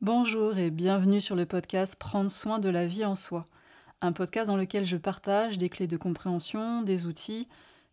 [0.00, 3.46] Bonjour et bienvenue sur le podcast Prendre soin de la vie en soi,
[4.00, 7.48] un podcast dans lequel je partage des clés de compréhension, des outils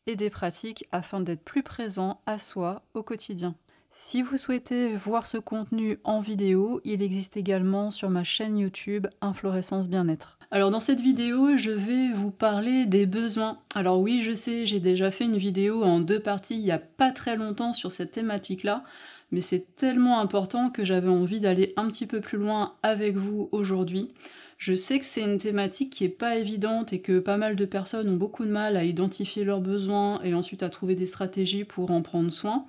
[0.05, 3.55] et des pratiques afin d'être plus présent à soi au quotidien.
[3.97, 9.07] Si vous souhaitez voir ce contenu en vidéo, il existe également sur ma chaîne YouTube
[9.21, 10.37] Inflorescence Bien-être.
[10.51, 13.59] Alors dans cette vidéo, je vais vous parler des besoins.
[13.73, 16.77] Alors oui, je sais, j'ai déjà fait une vidéo en deux parties il n'y a
[16.77, 18.83] pas très longtemps sur cette thématique-là,
[19.31, 23.47] mais c'est tellement important que j'avais envie d'aller un petit peu plus loin avec vous
[23.53, 24.11] aujourd'hui.
[24.57, 27.65] Je sais que c'est une thématique qui est pas évidente et que pas mal de
[27.65, 31.63] personnes ont beaucoup de mal à identifier leurs besoins et ensuite à trouver des stratégies
[31.63, 32.65] pour en prendre soin.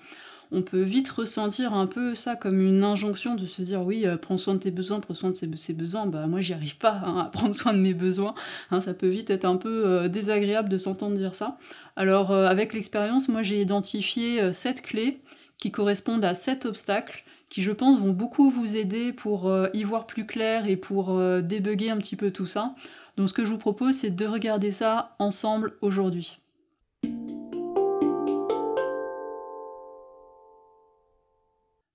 [0.52, 4.16] On peut vite ressentir un peu ça comme une injonction de se dire oui, euh,
[4.16, 6.06] prends soin de tes besoins, prends soin de ses, besoins.
[6.06, 8.34] Bah moi j'y arrive pas hein, à prendre soin de mes besoins.
[8.70, 11.58] Hein, ça peut vite être un peu euh, désagréable de s'entendre dire ça.
[11.96, 15.20] Alors euh, avec l'expérience, moi j'ai identifié sept clés
[15.58, 20.06] qui correspondent à sept obstacles qui je pense vont beaucoup vous aider pour y voir
[20.06, 22.74] plus clair et pour débugger un petit peu tout ça.
[23.16, 26.40] Donc ce que je vous propose c'est de regarder ça ensemble aujourd'hui.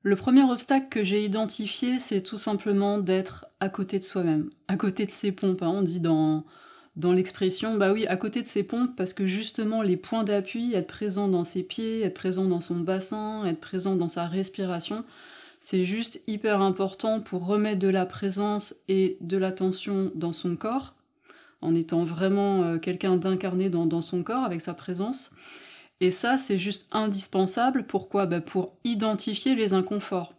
[0.04, 4.76] Le premier obstacle que j'ai identifié, c'est tout simplement d'être à côté de soi-même, à
[4.76, 5.62] côté de ses pompes.
[5.62, 5.70] Hein.
[5.70, 6.44] On dit dans,
[6.96, 10.74] dans l'expression, bah oui, à côté de ses pompes, parce que justement les points d'appui,
[10.74, 15.06] être présent dans ses pieds, être présent dans son bassin, être présent dans sa respiration,
[15.60, 20.96] c'est juste hyper important pour remettre de la présence et de l'attention dans son corps,
[21.62, 25.32] en étant vraiment euh, quelqu'un d'incarné dans, son corps avec sa présence.
[26.02, 27.86] Et ça, c'est juste indispensable.
[27.86, 28.26] Pourquoi?
[28.26, 30.34] Bah Pour identifier les inconforts.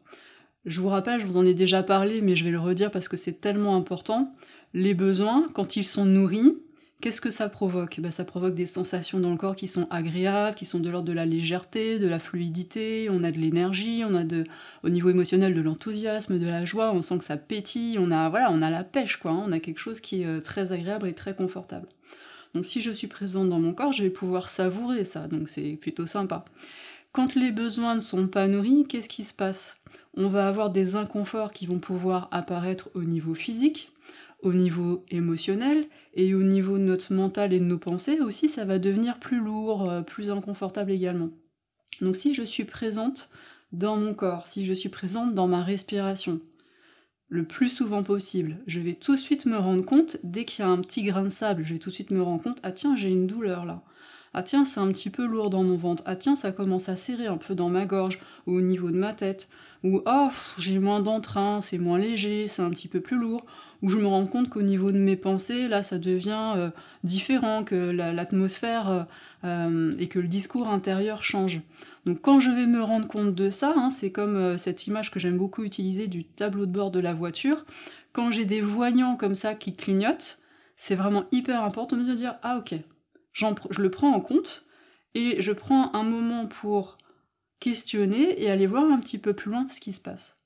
[0.67, 3.09] Je vous rappelle, je vous en ai déjà parlé, mais je vais le redire parce
[3.09, 4.35] que c'est tellement important.
[4.75, 6.55] Les besoins, quand ils sont nourris,
[7.01, 8.01] qu'est-ce que ça provoque?
[8.01, 11.07] Ben, Ça provoque des sensations dans le corps qui sont agréables, qui sont de l'ordre
[11.07, 14.43] de la légèreté, de la fluidité, on a de l'énergie, on a de,
[14.83, 18.29] au niveau émotionnel de l'enthousiasme, de la joie, on sent que ça pétille, on a,
[18.31, 19.45] voilà, on a la pêche, quoi, hein.
[19.47, 21.87] on a quelque chose qui est euh, très agréable et très confortable.
[22.55, 25.77] Donc si je suis présente dans mon corps, je vais pouvoir savourer ça, donc c'est
[25.81, 26.45] plutôt sympa.
[27.13, 29.79] Quand les besoins ne sont pas nourris, qu'est-ce qui se passe?
[30.15, 33.93] On va avoir des inconforts qui vont pouvoir apparaître au niveau physique,
[34.43, 38.65] au niveau émotionnel et au niveau de notre mental et de nos pensées aussi, ça
[38.65, 41.31] va devenir plus lourd, euh, plus inconfortable également.
[42.01, 43.31] Donc si je suis présente
[43.73, 46.41] dans mon corps, si je suis présente dans ma respiration,
[47.33, 50.69] le plus souvent possible, je vais tout de suite me rendre compte, dès qu'il y
[50.69, 52.73] a un petit grain de sable, je vais tout de suite me rendre compte, ah
[52.73, 53.81] tiens, j'ai une douleur là.
[54.35, 56.03] Ah tiens, c'est un petit peu lourd dans mon ventre.
[56.07, 58.97] Ah tiens, ça commence à serrer un peu dans ma gorge ou au niveau de
[58.97, 59.49] ma tête.
[59.83, 60.29] Ou oh,
[60.59, 63.45] j'ai moins d'entrain, c'est moins léger, c'est un petit peu plus lourd
[63.83, 66.71] où je me rends compte qu'au niveau de mes pensées, là, ça devient euh,
[67.03, 69.03] différent, que l'atmosphère euh,
[69.45, 71.61] euh, et que le discours intérieur change.
[72.07, 75.21] Donc quand je vais me rendre compte de ça, hein, c'est comme cette image que
[75.21, 77.65] j'aime beaucoup utiliser du tableau de bord de la voiture.
[78.13, 80.41] Quand j'ai des voyants comme ça qui clignotent,
[80.77, 82.75] c'est vraiment hyper important de se dire ah ok,
[83.33, 84.65] je le prends en compte
[85.15, 86.99] et je prends un moment pour
[87.61, 90.37] questionner et aller voir un petit peu plus loin de ce qui se passe.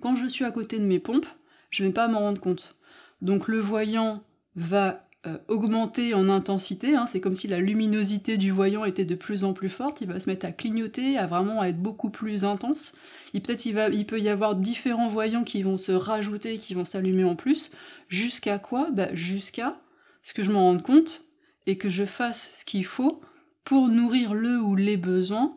[0.00, 1.26] Quand je suis à côté de mes pompes,
[1.70, 2.76] je vais pas m'en rendre compte.
[3.22, 4.22] Donc le voyant
[4.56, 7.06] va euh, augmenter en intensité, hein.
[7.06, 10.18] c'est comme si la luminosité du voyant était de plus en plus forte, il va
[10.18, 12.94] se mettre à clignoter, à vraiment être beaucoup plus intense.
[13.34, 17.24] peut-être il, il peut y avoir différents voyants qui vont se rajouter, qui vont s'allumer
[17.24, 17.70] en plus,
[18.08, 18.90] jusqu'à quoi?
[18.90, 19.78] Bah, Jusqu'à
[20.22, 21.24] ce que je m'en rende compte
[21.66, 23.20] et que je fasse ce qu'il faut
[23.64, 25.54] pour nourrir le ou les besoins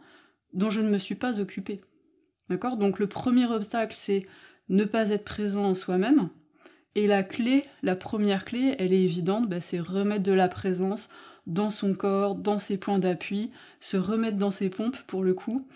[0.52, 1.82] dont je ne me suis pas occupée.
[2.50, 2.76] D'accord?
[2.76, 4.28] Donc le premier obstacle, c'est
[4.70, 6.30] ne pas être présent en soi-même.
[6.96, 11.10] Et la clé, la première clé, elle est évidente, bah, c'est remettre de la présence
[11.48, 15.68] dans son corps, dans ses points d'appui, se remettre dans ses pompes pour le coup,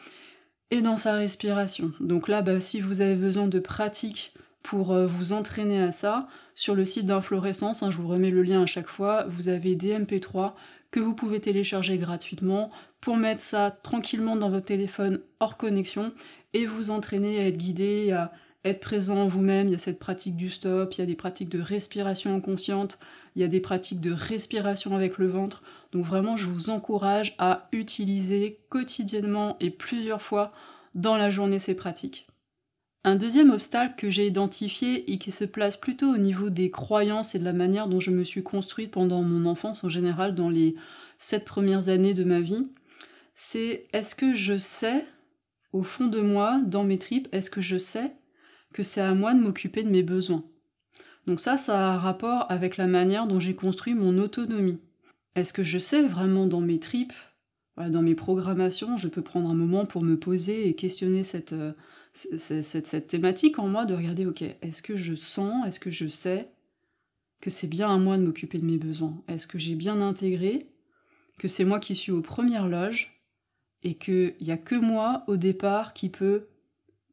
[0.72, 1.92] et dans sa respiration.
[2.00, 4.34] Donc là, bah, si vous avez besoin de pratique
[4.64, 8.44] pour euh, vous entraîner à ça, sur le site d'Inflorescence, hein, je vous remets le
[8.44, 10.54] lien à chaque fois, vous avez des MP3
[10.92, 12.72] que vous pouvez télécharger gratuitement
[13.02, 16.14] pour mettre ça tranquillement dans votre téléphone hors connexion
[16.54, 18.32] et vous entraîner à être guidé, à
[18.64, 21.50] être présent vous-même, il y a cette pratique du stop, il y a des pratiques
[21.50, 23.00] de respiration inconsciente,
[23.36, 25.62] il y a des pratiques de respiration avec le ventre.
[25.92, 30.52] Donc vraiment, je vous encourage à utiliser quotidiennement et plusieurs fois
[30.96, 32.28] dans la journée ces pratiques.
[33.04, 37.36] Un deuxième obstacle que j'ai identifié et qui se place plutôt au niveau des croyances
[37.36, 40.50] et de la manière dont je me suis construite pendant mon enfance en général dans
[40.50, 40.76] les
[41.18, 42.68] sept premières années de ma vie,
[43.34, 45.06] c'est est-ce que je sais,
[45.72, 48.12] au fond de moi, dans mes tripes, est-ce que je sais
[48.78, 50.44] que c'est à moi de m'occuper de mes besoins.
[51.26, 54.78] Donc ça, ça a un rapport avec la manière dont j'ai construit mon autonomie.
[55.34, 57.18] Est-ce que je sais vraiment dans mes tripes,
[57.78, 61.74] dans mes programmations, je peux prendre un moment pour me poser et questionner cette, euh,
[62.14, 66.52] cette, thématique en moi de regarder, ok, est-ce que je sens, est-ce que je sais
[67.42, 69.24] que c'est bien à moi de m'occuper de mes besoins?
[69.28, 70.70] Est-ce que j'ai bien intégré
[71.40, 73.24] que c'est moi qui suis aux premières loges
[73.82, 76.46] et qu'il n'y a que moi au départ qui peut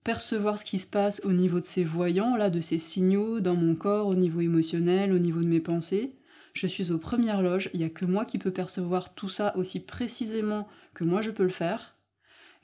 [0.05, 3.57] percevoir ce qui se passe au niveau de ces voyants, là, de ces signaux dans
[3.57, 6.15] mon corps, au niveau émotionnel, au niveau de mes pensées.
[6.53, 9.57] Je suis aux premières loges, il n'y a que moi qui peux percevoir tout ça
[9.57, 11.97] aussi précisément que moi je peux le faire.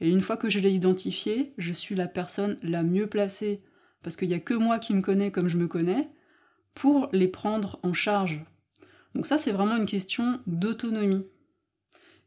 [0.01, 3.63] Et une fois que je l'ai identifié, je suis la personne la mieux placée,
[4.03, 6.09] parce qu'il n'y a que moi qui me connais comme je me connais,
[6.75, 8.45] pour les prendre en charge.
[9.15, 11.27] Donc ça, c'est vraiment une question d'autonomie.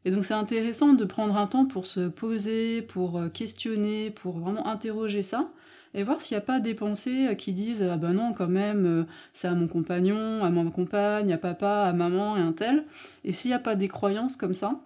[0.04, 4.38] Et donc c'est intéressant de prendre un temps pour se poser, pour euh, questionner, pour
[4.38, 5.48] vraiment interroger ça,
[5.94, 8.48] et voir s'il n'y a pas des pensées euh, qui disent ah ben non quand
[8.48, 12.52] même euh, c'est à mon compagnon, à ma compagne, à papa, à maman et un
[12.52, 12.84] tel,
[13.24, 14.80] et s'il n'y a pas des croyances comme ça,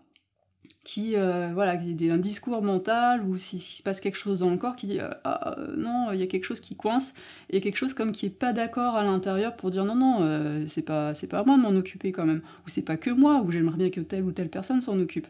[0.84, 4.56] qui euh, voilà qui un discours mental ou s'il se passe quelque chose dans le
[4.56, 7.14] corps qui dit euh, ah euh, non il y a quelque chose qui coince.
[7.50, 10.82] Et quelque chose comme qui est pas d'accord à l'intérieur pour dire non non c'est
[10.82, 12.40] pas c'est pas à moi de m'en occuper quand même.
[12.66, 15.26] Ou c'est pas que moi ou j'aimerais bien que telle ou telle personne s'en occupe.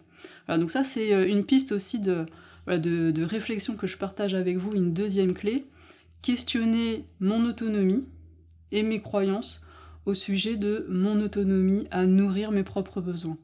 [0.46, 2.25] Voilà donc ça c'est une piste aussi de,
[2.69, 4.75] de, de réflexion que je partage avec vous.
[4.75, 5.67] Une deuxième clé
[6.23, 8.05] questionner mon autonomie
[8.70, 9.62] et mes croyances
[10.06, 13.38] au sujet de mon autonomie à nourrir mes propres besoins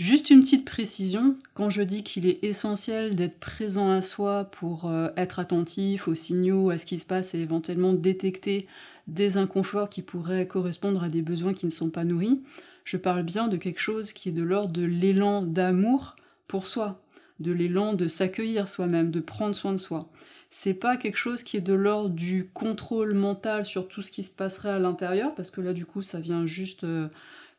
[0.00, 4.88] Juste une petite précision, quand je dis qu'il est essentiel d'être présent à soi pour
[4.88, 8.66] euh, être attentif aux signaux, à ce qui se passe et éventuellement détecter
[9.08, 12.40] des inconforts qui pourraient correspondre à des besoins qui ne sont pas nourris,
[12.84, 16.16] je parle bien de quelque chose qui est de l'ordre de l'élan d'amour
[16.48, 17.02] pour soi,
[17.38, 20.08] de l'élan de s'accueillir soi-même, de prendre soin de soi.
[20.48, 24.22] C'est pas quelque chose qui est de l'ordre du contrôle mental sur tout ce qui
[24.22, 27.08] se passerait à l'intérieur, parce que là du coup ça vient juste euh,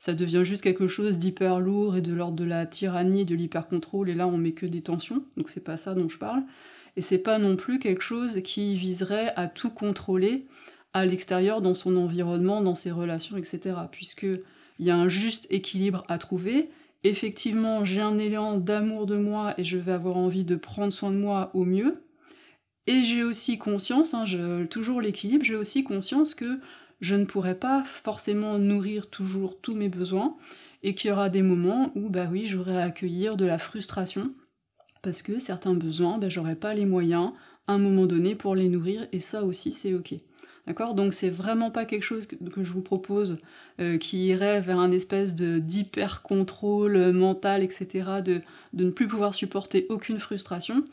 [0.02, 4.10] ça devient juste quelque chose d'hyper lourd et de l'ordre de la tyrannie, de l'hyper-contrôle,
[4.10, 6.42] et là on met que des tensions, donc c'est pas ça dont je parle.
[6.96, 10.48] Et c'est pas non plus quelque chose qui viserait à tout contrôler
[10.94, 13.76] à l'extérieur, dans son environnement, dans ses relations, etc.
[13.92, 16.72] Puisque il y a un juste équilibre à trouver.
[17.04, 21.12] Effectivement, j'ai un élan d'amour de moi et je vais avoir envie de prendre soin
[21.12, 22.02] de moi au mieux.
[22.88, 24.24] Et j'ai aussi conscience, hein,
[24.68, 26.60] toujours l'équilibre, j'ai aussi conscience que
[27.02, 30.38] je ne pourrai pas forcément nourrir toujours tous mes besoins
[30.84, 34.32] et qu'il y aura des moments où bah oui j'aurai à accueillir de la frustration
[35.02, 37.32] parce que certains besoins bah, j'aurai pas les moyens
[37.68, 40.16] à un moment donné pour les nourrir et ça aussi c'est ok.
[40.68, 40.94] D'accord?
[40.94, 43.38] Donc c'est vraiment pas quelque chose que, je vous propose
[43.80, 48.42] euh, qui irait vers un espèce de d'hyper contrôle mental, etc., de,
[48.74, 50.84] de ne plus pouvoir supporter aucune frustration.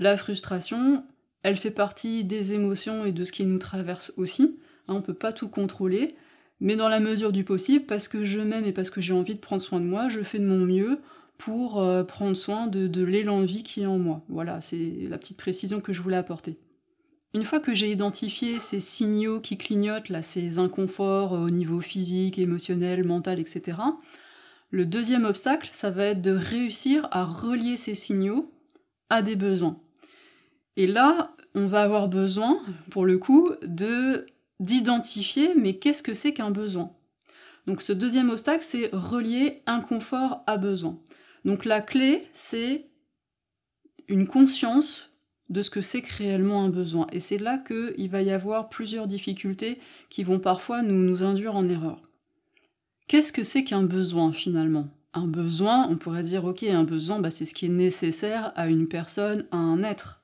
[0.00, 1.04] La frustration,
[1.44, 4.58] elle fait partie des émotions et de ce qui nous traverse aussi.
[4.88, 6.08] Hein, on peut pas tout contrôler,
[6.60, 9.34] mais dans la mesure du possible, parce que je m'aime et parce que j'ai envie
[9.34, 11.00] de prendre soin de moi, je fais de mon mieux
[11.38, 14.22] pour euh, prendre soin de, l'élan de vie qui est en moi.
[14.28, 16.58] Voilà, c'est la petite précision que je voulais apporter.
[17.34, 22.38] Une fois que j'ai identifié ces signaux qui clignotent, là, ces inconforts au niveau physique,
[22.38, 23.78] émotionnel, mental, etc.,
[24.70, 28.50] le deuxième obstacle, ça va être de réussir à relier ces signaux
[29.10, 29.78] à des besoins.
[30.76, 32.60] Et là, on va avoir besoin,
[32.90, 34.26] pour le coup, de
[34.64, 36.92] d'identifier, mais qu'est-ce que c'est qu'un besoin?
[37.66, 40.98] Donc ce deuxième obstacle, c'est relier inconfort à besoin.
[41.44, 42.88] Donc la clé, c'est
[44.08, 45.10] une conscience
[45.50, 47.06] de ce que c'est que réellement un besoin.
[47.12, 49.78] Et c'est là qu'il va y avoir plusieurs difficultés
[50.08, 52.00] qui vont parfois nous, nous induire en erreur.
[53.06, 54.88] Qu'est-ce que c'est qu'un besoin finalement?
[55.12, 58.68] Un besoin, on pourrait dire, ok, un besoin, bah, c'est ce qui est nécessaire à
[58.68, 60.23] une personne, à un être.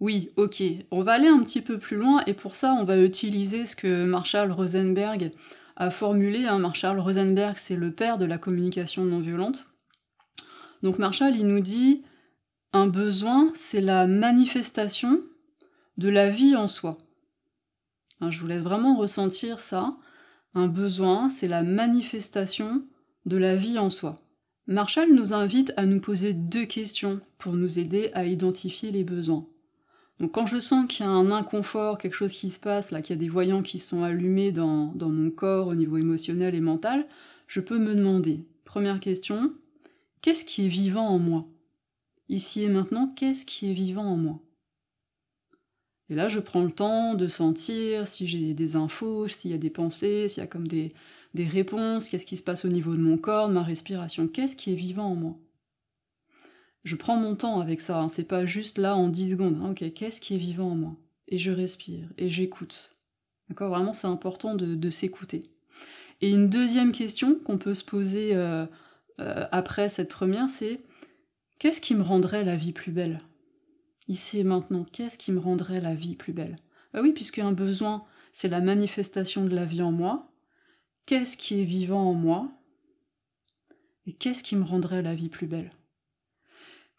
[0.00, 2.98] Oui, ok, on va aller un petit peu plus loin et pour ça on va
[2.98, 5.30] utiliser ce que Marshall Rosenberg
[5.76, 6.46] a formulé.
[6.46, 6.58] Hein.
[6.58, 9.68] Marshall Rosenberg c'est le père de la communication non violente.
[10.82, 12.02] Donc Marshall il nous dit
[12.72, 15.22] un besoin c'est la manifestation
[15.96, 16.98] de la vie en soi.
[18.20, 19.96] Hein, je vous laisse vraiment ressentir ça.
[20.54, 22.84] Un besoin c'est la manifestation
[23.26, 24.16] de la vie en soi.
[24.66, 29.46] Marshall nous invite à nous poser deux questions pour nous aider à identifier les besoins.
[30.20, 33.02] Donc quand je sens qu'il y a un inconfort, quelque chose qui se passe, là,
[33.02, 36.60] qu'il y a des voyants qui sont allumés dans, mon corps au niveau émotionnel et
[36.60, 37.06] mental,
[37.48, 39.52] je peux me demander, première question,
[40.22, 41.46] qu'est-ce qui est vivant en moi?
[42.28, 44.40] Ici et maintenant, qu'est-ce qui est vivant en moi?
[46.10, 49.58] Et là, je prends le temps de sentir si j'ai des infos, s'il y a
[49.58, 50.92] des pensées, s'il y a comme des,
[51.34, 54.56] des réponses, qu'est-ce qui se passe au niveau de mon corps, de ma respiration, qu'est-ce
[54.56, 55.36] qui est vivant en moi?
[56.84, 58.08] Je prends mon temps avec ça, hein.
[58.08, 59.58] c'est pas juste là en 10 secondes.
[59.62, 59.70] Hein.
[59.70, 60.96] ok, qu'est-ce qui est vivant en moi?
[61.28, 62.92] Et je respire, et j'écoute.
[63.48, 65.50] D'accord Vraiment, c'est important de, s'écouter.
[66.20, 68.66] Et une deuxième question qu'on peut se poser euh,
[69.20, 70.80] euh, après cette première, c'est
[71.58, 73.22] qu'est-ce qui me rendrait la vie plus belle?
[74.06, 76.56] Ici et maintenant, qu'est-ce qui me rendrait la vie plus belle?
[76.92, 80.30] Bah oui, puisque un besoin, c'est la manifestation de la vie en moi.
[81.06, 82.50] Qu'est-ce qui est vivant en moi?
[84.06, 85.72] Et qu'est-ce qui me rendrait la vie plus belle?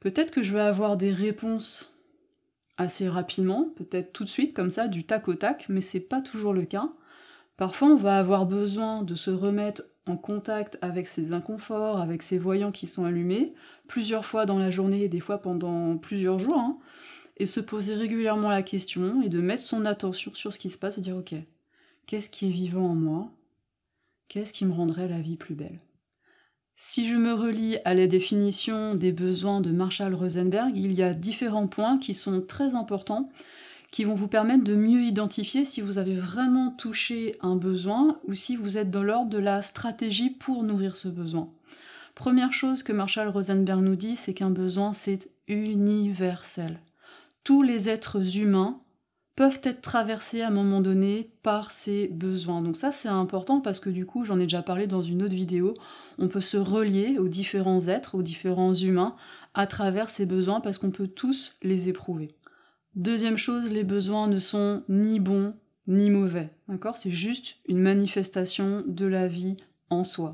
[0.06, 1.92] Peut-être que je vais avoir des réponses
[2.78, 6.22] assez rapidement, peut-être tout de suite comme ça, du tac au tac, mais c'est pas
[6.22, 6.94] toujours le cas.
[7.58, 12.38] Parfois, on va avoir besoin de se remettre en contact avec ses inconforts, avec ses
[12.38, 13.56] voyants qui sont allumés,
[13.88, 16.78] plusieurs fois dans la journée et des fois pendant plusieurs jours, hein,
[17.38, 20.78] et se poser régulièrement la question et de mettre son attention sur ce qui se
[20.78, 21.34] passe et dire ok,
[22.06, 23.32] qu'est-ce qui est vivant en moi?
[24.28, 25.80] Qu'est-ce qui me rendrait la vie plus belle?
[26.78, 31.14] Si je me relie à la définition des besoins de Marshall Rosenberg, il y a
[31.14, 33.30] différents points qui sont très importants
[33.92, 38.34] qui vont vous permettre de mieux identifier si vous avez vraiment touché un besoin ou
[38.34, 41.50] si vous êtes dans l'ordre de la stratégie pour nourrir ce besoin.
[42.14, 46.82] Première chose que Marshall Rosenberg nous dit, c'est qu'un besoin, c'est universel.
[47.46, 48.82] Tous les êtres humains
[49.36, 52.62] peuvent être traversés à un moment donné par ces besoins.
[52.62, 55.34] Donc ça c'est important parce que du coup, j'en ai déjà parlé dans une autre
[55.34, 55.74] vidéo,
[56.18, 59.16] on peut se relier aux différents êtres, aux différents humains
[59.54, 62.36] à travers ces besoins parce qu'on peut tous les éprouver.
[62.96, 65.54] Deuxième chose, les besoins ne sont ni bons
[65.88, 66.98] ni mauvais, d'accord?
[66.98, 69.58] C'est juste une manifestation de la vie
[69.90, 70.32] en soi.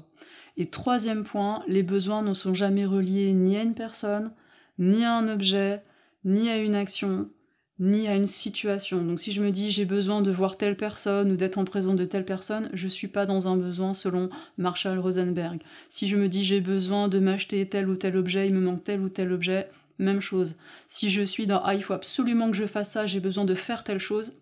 [0.57, 4.31] Et troisième point, les besoins ne sont jamais reliés ni à une personne,
[4.79, 5.83] ni à un objet,
[6.23, 7.29] ni à une action,
[7.81, 9.03] ni à une situation.
[9.03, 11.95] Donc si je me dis j'ai besoin de voir telle personne ou d'être en présence
[11.95, 15.59] de telle personne, je suis pas dans un besoin selon Marshall Rosenberg.
[15.89, 18.83] Si je me dis j'ai besoin de m'acheter tel ou tel objet, il me manque
[18.83, 20.55] tel ou tel objet, même chose.
[20.85, 23.55] Si je suis dans ah, il faut absolument que je fasse ça, j'ai besoin de
[23.55, 24.33] faire telle chose,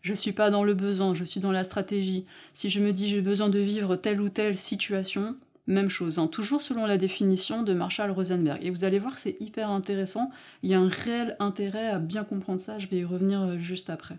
[0.00, 2.24] je suis pas dans le besoin, je suis dans la stratégie.
[2.54, 5.36] Si je me dis j'ai besoin de vivre telle ou telle situation,
[5.68, 6.26] même chose, hein.
[6.26, 8.58] toujours selon la définition de Marshall Rosenberg.
[8.62, 10.30] Et vous allez voir, c'est hyper intéressant.
[10.62, 12.78] Il y a un réel intérêt à bien comprendre ça.
[12.78, 14.16] Je vais y revenir euh, juste après.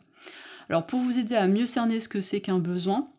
[0.69, 3.09] Alors, pour vous aider à mieux cerner ce que c'est qu'un besoin,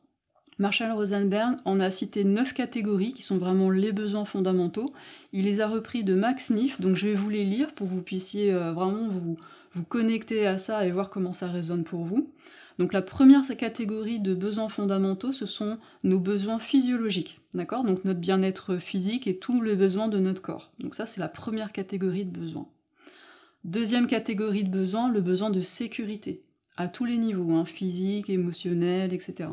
[0.58, 4.86] Marshall Rosenberg en a cité neuf catégories qui sont vraiment les besoins fondamentaux.
[5.32, 7.92] Il les a repris de Max Niff, donc je vais vous les lire pour que
[7.92, 9.38] vous puissiez euh, vraiment vous,
[9.72, 12.30] vous connecter à ça et voir comment ça résonne pour vous.
[12.80, 17.84] Donc la première catégorie de besoins fondamentaux, ce sont nos besoins physiologiques, d'accord?
[17.84, 20.72] Donc notre bien-être physique et tous les besoins de notre corps.
[20.78, 22.68] Donc ça, c'est la première catégorie de besoins.
[23.64, 26.42] Deuxième catégorie de besoins, le besoin de sécurité,
[26.78, 29.50] à tous les niveaux, hein, physique, émotionnel, etc.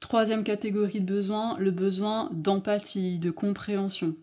[0.00, 4.16] Troisième catégorie de besoins, le besoin d'empathie, de compréhension.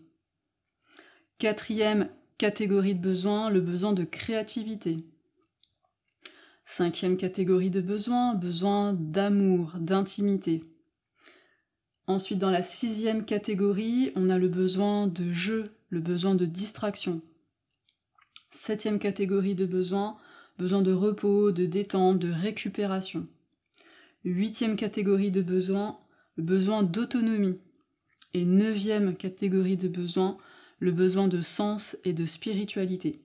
[1.38, 5.04] Quatrième catégorie de besoins, le besoin de créativité.
[6.74, 10.64] Cinquième catégorie de besoins, besoin d'amour, d'intimité.
[12.06, 17.20] Ensuite, dans la sixième catégorie, on a le besoin de jeu, le besoin de distraction.
[18.48, 20.16] Septième catégorie de besoins,
[20.58, 23.26] besoin de repos, de détente, de récupération.
[24.24, 25.98] Huitième catégorie de besoins,
[26.38, 27.58] besoin d'autonomie.
[28.32, 30.38] Et neuvième catégorie de besoins,
[30.78, 33.20] le besoin de sens et de spiritualité.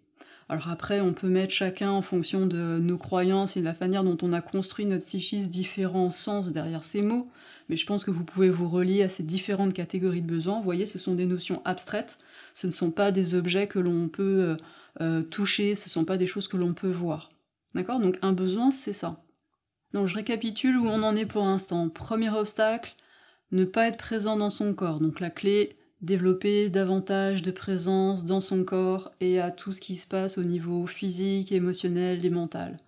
[0.49, 4.05] Alors après, on peut mettre chacun en fonction de nos croyances et de la manière
[4.05, 7.29] dont on a construit notre psychisme différents sens derrière ces mots,
[7.67, 10.57] mais je pense que vous pouvez vous relier à ces différentes catégories de besoins.
[10.57, 12.19] Vous voyez, ce sont des notions abstraites,
[12.53, 14.55] ce ne sont pas des objets que l'on peut euh,
[15.01, 17.29] euh, toucher, ce ne sont pas des choses que l'on peut voir.
[17.75, 17.99] D'accord?
[17.99, 19.21] Donc un besoin, c'est ça.
[19.93, 21.89] Donc je récapitule où on en est pour l'instant.
[21.89, 22.95] Premier obstacle,
[23.51, 24.99] ne pas être présent dans son corps.
[24.99, 29.95] Donc la clé, développer davantage de présence dans son corps et à tout ce qui
[29.95, 32.79] se passe au niveau physique, émotionnel et mental.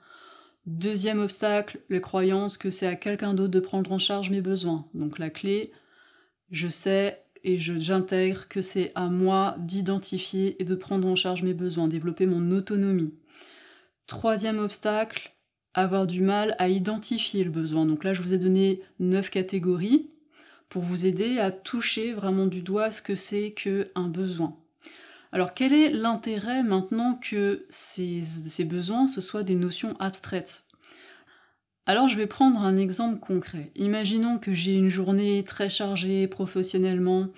[0.65, 4.85] Deuxième obstacle, les croyances que c'est à quelqu'un d'autre de prendre en charge mes besoins.
[4.93, 5.71] Donc la clé,
[6.51, 11.53] je sais et j'intègre que c'est à moi d'identifier et de prendre en charge mes
[11.53, 13.13] besoins, développer mon autonomie.
[14.07, 15.31] Troisième obstacle,
[15.73, 17.85] avoir du mal à identifier le besoin.
[17.85, 20.09] Donc là, je vous ai donné neuf catégories
[20.69, 24.55] pour vous aider à toucher vraiment du doigt ce que c'est qu'un besoin.
[25.31, 30.63] Alors quel est l'intérêt maintenant que ces, ces besoins, ce soient des notions abstraites?
[31.85, 33.71] Alors je vais prendre un exemple concret.
[33.75, 37.29] Imaginons que j'ai une journée très chargée professionnellement,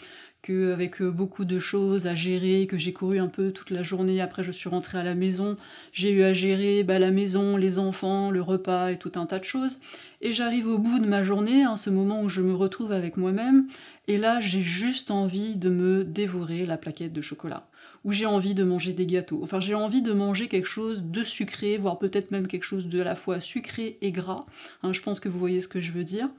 [0.50, 4.22] avec euh, beaucoup de choses à gérer, que j'ai couru un peu toute la journée,
[4.22, 5.56] après je suis rentrée à la maison,
[5.94, 9.38] j'ai eu à gérer bah, la maison, les enfants, le repas et tout un tas
[9.38, 9.78] de choses.
[10.20, 13.18] Et j'arrive au bout de ma journée, hein, ce moment où je me retrouve avec
[13.18, 13.68] moi-même,
[14.08, 17.68] et là j'ai juste envie de me dévorer la plaquette de chocolat,
[18.04, 21.24] ou j'ai envie de manger des gâteaux, enfin j'ai envie de manger quelque chose de
[21.24, 24.48] sucré, voire peut-être même quelque chose de à la fois sucré et gras,
[24.82, 26.30] hein, je pense que vous voyez ce que je veux dire.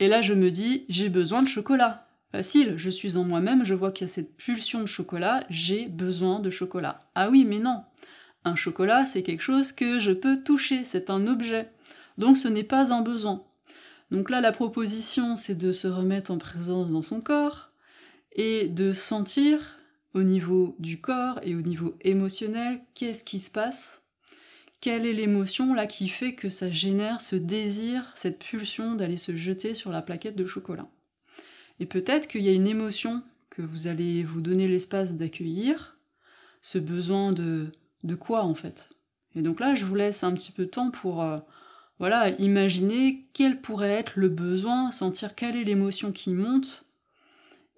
[0.00, 3.74] Et là je me dis, j'ai besoin de chocolat, Facile, je suis en moi-même, je
[3.74, 7.00] vois qu'il y a cette pulsion de chocolat, j'ai besoin de chocolat.
[7.14, 7.82] Ah oui, mais non.
[8.44, 11.70] Un chocolat, c'est quelque chose que je peux toucher, c'est un objet.
[12.18, 13.44] Donc ce n'est pas un besoin.
[14.10, 17.70] Donc là, la proposition, c'est de se remettre en présence dans son corps
[18.32, 19.78] et de sentir
[20.14, 24.02] au niveau du corps et au niveau émotionnel qu'est-ce qui se passe,
[24.80, 29.36] quelle est l'émotion là qui fait que ça génère ce désir, cette pulsion d'aller se
[29.36, 30.88] jeter sur la plaquette de chocolat?
[31.80, 35.98] Et peut-être qu'il y a une émotion que vous allez vous donner l'espace d'accueillir,
[36.62, 37.72] ce besoin de,
[38.04, 38.90] de quoi en fait.
[39.34, 41.38] Et donc là, je vous laisse un petit peu de temps pour euh,
[41.98, 46.84] voilà, imaginer quel pourrait être le besoin, sentir quelle est l'émotion qui monte,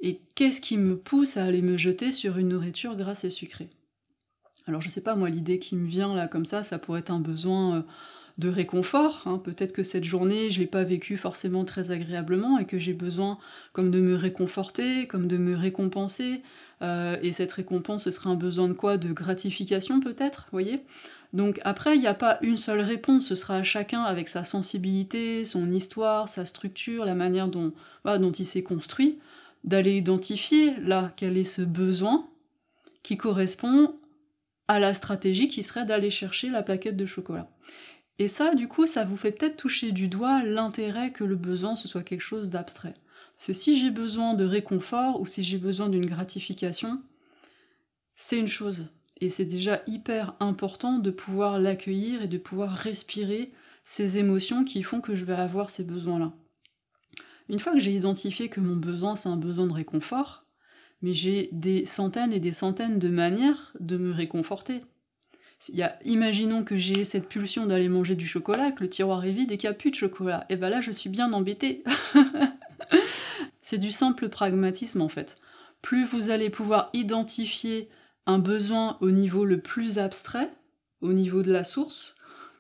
[0.01, 3.71] et qu'est-ce qui me pousse à aller me jeter sur une nourriture grasse et sucrée.
[4.67, 7.11] Alors je sais pas, moi, l'idée qui me vient là comme ça, ça pourrait être
[7.11, 7.83] un besoin euh,
[8.39, 9.23] de réconfort.
[9.27, 9.39] Hein.
[9.39, 13.39] Peut-être que cette journée, je l'ai pas vécue forcément très agréablement et que j'ai besoin
[13.73, 16.43] comme de me réconforter, comme de me récompenser.
[16.83, 18.97] Euh, et cette récompense, ce serait un besoin de quoi?
[18.97, 20.83] De gratification peut-être, voyez?
[21.33, 24.43] Donc après, il n'y a pas une seule réponse, ce sera à chacun avec sa
[24.43, 27.73] sensibilité, son histoire, sa structure, la manière dont,
[28.05, 29.21] dont il s'est construit,
[29.63, 32.27] d'aller identifier là quel est ce besoin
[33.03, 33.95] qui correspond
[34.67, 37.49] à la stratégie qui serait d'aller chercher la plaquette de chocolat.
[38.21, 41.75] Et ça, du coup, ça vous fait peut-être toucher du doigt l'intérêt que le besoin,
[41.75, 42.93] ce soit quelque chose d'abstrait.
[43.39, 47.01] Parce que si j'ai besoin de réconfort ou si j'ai besoin d'une gratification,
[48.17, 48.91] c'est une chose.
[49.23, 54.83] Et c'est déjà hyper important de pouvoir l'accueillir et de pouvoir respirer ces émotions qui
[54.83, 56.35] font que je vais avoir ces besoins-là.
[57.49, 60.45] Une fois que j'ai identifié que mon besoin c'est un besoin de réconfort,
[61.01, 64.83] mais j'ai des centaines et des centaines de manières de me réconforter.
[66.05, 69.59] Imaginons que j'ai cette pulsion d'aller manger du chocolat, que le tiroir est vide et
[69.59, 70.47] qu'il n'y a plus de chocolat.
[70.49, 71.85] Et ben là, je suis bien embêtée.
[73.61, 75.37] c'est du simple pragmatisme en fait.
[75.83, 77.89] Plus vous allez pouvoir identifier
[78.27, 80.51] un besoin au niveau le plus abstrait,
[81.01, 82.17] au niveau de la source,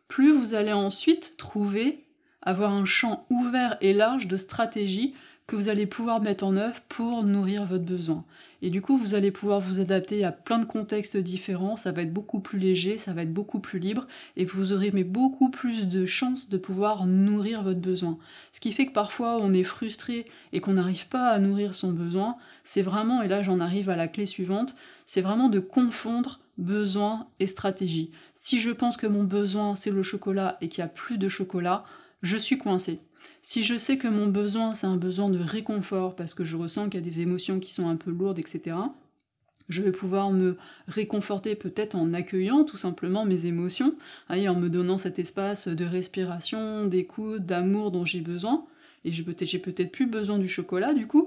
[0.09, 2.05] plus vous allez ensuite trouver,
[2.43, 5.15] avoir un champ ouvert et large de stratégies
[5.51, 8.25] que vous allez pouvoir mettre en œuvre pour nourrir votre besoin.
[8.63, 12.03] Et du coup, vous allez pouvoir vous adapter à plein de contextes différents, ça va
[12.03, 15.89] être beaucoup plus léger, ça va être beaucoup plus libre, et vous aurez beaucoup plus
[15.89, 18.17] de chances de pouvoir nourrir votre besoin.
[18.53, 21.91] Ce qui fait que parfois on est frustré et qu'on n'arrive pas à nourrir son
[21.91, 26.39] besoin, c'est vraiment, et là j'en arrive à la clé suivante, c'est vraiment de confondre
[26.59, 28.13] besoin et stratégie.
[28.37, 31.29] Si je pense que mon besoin c'est le chocolat et qu'il n'y a plus de
[31.29, 31.83] chocolat,
[32.23, 33.01] je suis coincé.
[33.43, 36.89] Si je sais que mon besoin, c'est un besoin de réconfort, parce que je ressens
[36.89, 38.77] qu'il y a des émotions qui sont un peu lourdes, etc.,
[39.69, 40.57] je vais pouvoir me
[40.89, 43.95] réconforter peut-être en accueillant tout simplement mes émotions,
[44.35, 48.67] et en me donnant cet espace de respiration, d'écoute, d'amour dont j'ai besoin.
[49.05, 51.27] Et j'ai peut-être plus besoin du chocolat du coup.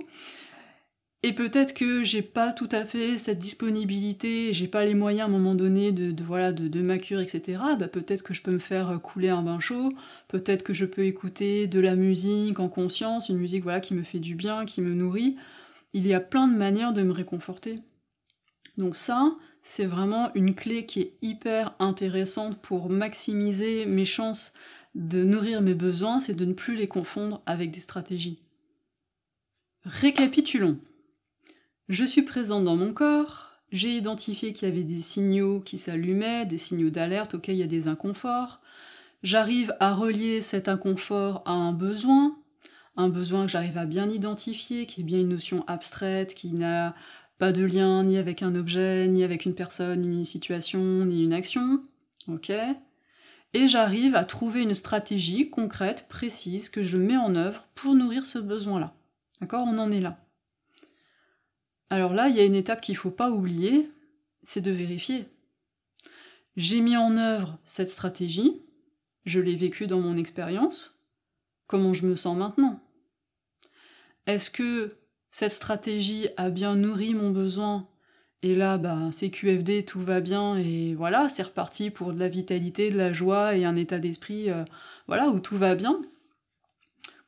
[1.26, 5.26] Et peut-être que j'ai pas tout à fait cette disponibilité, j'ai pas les moyens à
[5.30, 7.62] un moment donné de, voilà de, de etc.
[7.80, 9.90] Bah peut-être que je peux me faire couler un bain chaud,
[10.28, 14.20] peut-être que je peux écouter de la musique en conscience, une musique qui me fait
[14.20, 15.38] du bien, qui me nourrit.
[15.94, 17.80] Il y a plein de manières de me réconforter.
[18.78, 24.54] Donc ça, c'est vraiment une clé qui est hyper intéressante pour maximiser mes chances
[24.94, 28.44] de nourrir mes besoins, c'est de ne plus les confondre avec des stratégies.
[29.86, 30.80] Récapitulons.
[31.94, 36.48] Je suis présente dans mon corps, j'ai identifié qu'il y avait des signaux qui s'allumaient,
[36.48, 38.62] des signaux d'alerte auxquels il y a des inconforts.
[39.22, 42.36] J'arrive à relier cet inconfort à un besoin,
[42.98, 46.96] un besoin que j'arrive à bien identifier, qui est bien une notion abstraite, qui n'a
[47.38, 51.24] pas de lien ni avec un objet, ni avec une personne, ni une situation, ni
[51.24, 51.84] une action.
[52.28, 52.52] Ok
[53.54, 58.26] Et j'arrive à trouver une stratégie concrète, précise, que je mets en œuvre pour nourrir
[58.26, 58.96] ce besoin-là.
[59.42, 59.66] D'accord?
[59.68, 60.23] On en est là.
[61.94, 63.88] Alors là, il y a une étape qu'il ne faut pas oublier,
[64.42, 65.28] c'est de vérifier.
[66.56, 68.64] J'ai mis en œuvre cette stratégie,
[69.26, 71.00] je l'ai vécue dans mon expérience,
[71.68, 72.82] comment je me sens maintenant?
[74.26, 74.96] Est-ce que
[75.30, 77.88] cette stratégie a bien nourri mon besoin?
[78.42, 82.28] Et là, bah, c'est QFD, tout va bien, et voilà, c'est reparti pour de la
[82.28, 84.66] vitalité, de la joie et un état d'esprit, euh,
[85.06, 86.02] voilà, où tout va bien,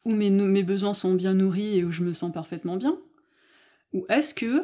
[0.06, 2.98] où mes, mes besoins sont bien nourris et où je me sens parfaitement bien
[3.94, 4.64] ou est-ce que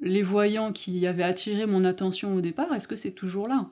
[0.00, 3.70] les voyants qui avaient attiré mon attention au départ, est-ce que c'est toujours là?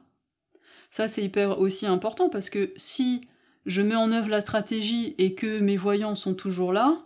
[0.91, 3.23] Ça, c'est hyper aussi important parce que si
[3.67, 7.03] je mets en œuvre la stratégie et que mes voyants sont toujours là,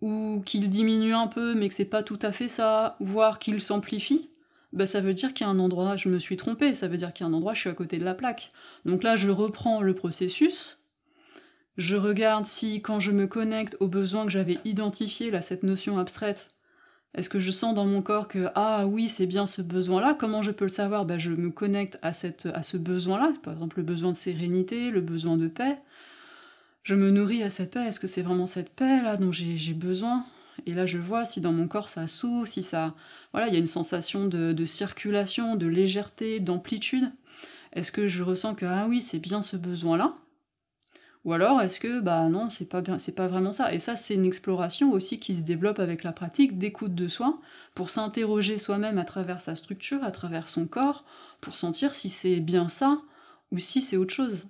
[0.00, 3.60] ou qu'ils diminuent un peu mais que c'est pas tout à fait ça, voire qu'ils
[3.60, 4.30] s'amplifient,
[4.72, 6.98] bah ça veut dire qu'il y a un endroit, je me suis trompé, ça veut
[6.98, 8.52] dire qu'il y a un endroit, je suis à côté de la plaque.
[8.84, 10.77] Donc là, je reprends le processus,
[11.78, 15.98] je regarde si, quand je me connecte aux besoins que j'avais identifiés, là, cette notion
[15.98, 16.48] abstraite,
[17.14, 20.16] Est-ce que je sens dans mon corps que ah oui, c'est bien ce besoin-là?
[20.18, 21.06] Comment je peux le savoir?
[21.06, 24.90] Bah, je me connecte à cette à ce besoin-là, par exemple le besoin de sérénité,
[24.90, 25.78] le besoin de paix.
[26.82, 27.86] Je me nourris à cette paix.
[27.86, 30.24] Est-ce que c'est vraiment cette paix-là dont j'ai besoin?
[30.66, 32.94] Et là, je vois si dans mon corps ça souffle, si ça
[33.32, 37.12] voilà, il y a une sensation de de circulation, de légèreté, d'amplitude.
[37.74, 40.16] Est-ce que je ressens que ah oui, c'est bien ce besoin-là?
[41.28, 43.74] Ou alors est-ce que, bah non, c'est pas pas vraiment ça?
[43.74, 47.38] Et ça, c'est une exploration aussi qui se développe avec la pratique d'écoute de soi,
[47.74, 51.04] pour s'interroger soi-même à travers sa structure, à travers son corps,
[51.42, 53.02] pour sentir si c'est bien ça
[53.52, 54.46] ou si c'est autre chose.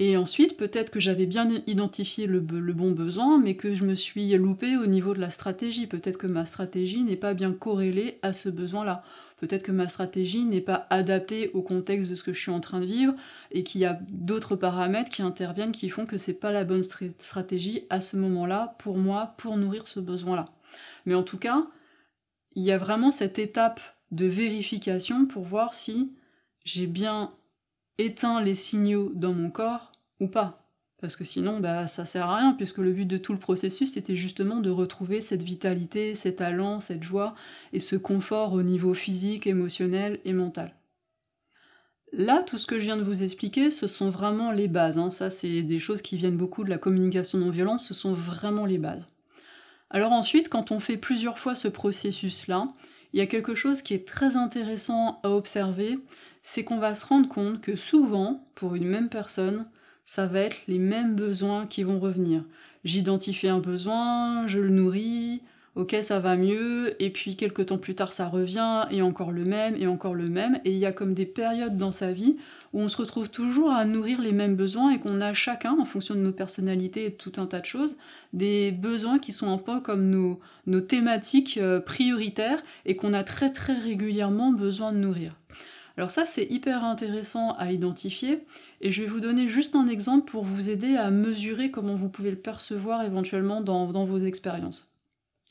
[0.00, 3.94] Et ensuite, peut-être que j'avais bien identifié le, le bon besoin, mais que je me
[3.94, 5.86] suis loupée au niveau de la stratégie.
[5.86, 9.04] Peut-être que ma stratégie n'est pas bien corrélée à ce besoin-là.
[9.38, 12.60] Peut-être que ma stratégie n'est pas adaptée au contexte de ce que je suis en
[12.60, 13.14] train de vivre
[13.52, 16.82] et qu'il y a d'autres paramètres qui interviennent qui font que c'est pas la bonne
[16.82, 20.46] stra- stratégie à ce moment-là pour moi pour nourrir ce besoin-là.
[21.06, 21.68] Mais en tout cas,
[22.56, 26.12] il y a vraiment cette étape de vérification pour voir si
[26.64, 27.32] j'ai bien
[27.98, 30.67] éteint les signaux dans mon corps ou pas.
[31.00, 33.92] Parce que sinon, bah, ça sert à rien, puisque le but de tout le processus,
[33.92, 37.34] c'était justement de retrouver cette vitalité, cet allant, cette joie
[37.72, 40.74] et ce confort au niveau physique, émotionnel et mental.
[42.12, 44.98] Là, tout ce que je viens de vous expliquer, ce sont vraiment les bases.
[44.98, 45.10] hein.
[45.10, 48.66] Ça, c'est des choses qui viennent beaucoup de la communication non violence, ce sont vraiment
[48.66, 49.08] les bases.
[49.90, 52.72] Alors ensuite, quand on fait plusieurs fois ce processus-là,
[53.12, 55.98] il y a quelque chose qui est très intéressant à observer,
[56.42, 59.66] c'est qu'on va se rendre compte que souvent, pour une même personne,
[60.08, 62.42] ça va être les mêmes besoins qui vont revenir.
[62.82, 65.42] J'identifie un besoin, je le nourris,
[65.76, 69.44] ok ça va mieux, et puis quelques temps plus tard ça revient, et encore le
[69.44, 72.38] même, et encore le même, et il y a comme des périodes dans sa vie
[72.72, 75.84] où on se retrouve toujours à nourrir les mêmes besoins et qu'on a chacun, en
[75.84, 77.98] fonction de nos personnalités et de tout un tas de choses,
[78.32, 83.24] des besoins qui sont un peu comme nos, nos thématiques euh, prioritaires et qu'on a
[83.24, 85.37] très très régulièrement besoin de nourrir.
[85.98, 88.46] Alors ça c'est hyper intéressant à identifier
[88.80, 92.08] et je vais vous donner juste un exemple pour vous aider à mesurer comment vous
[92.08, 94.92] pouvez le percevoir éventuellement dans, vos expériences.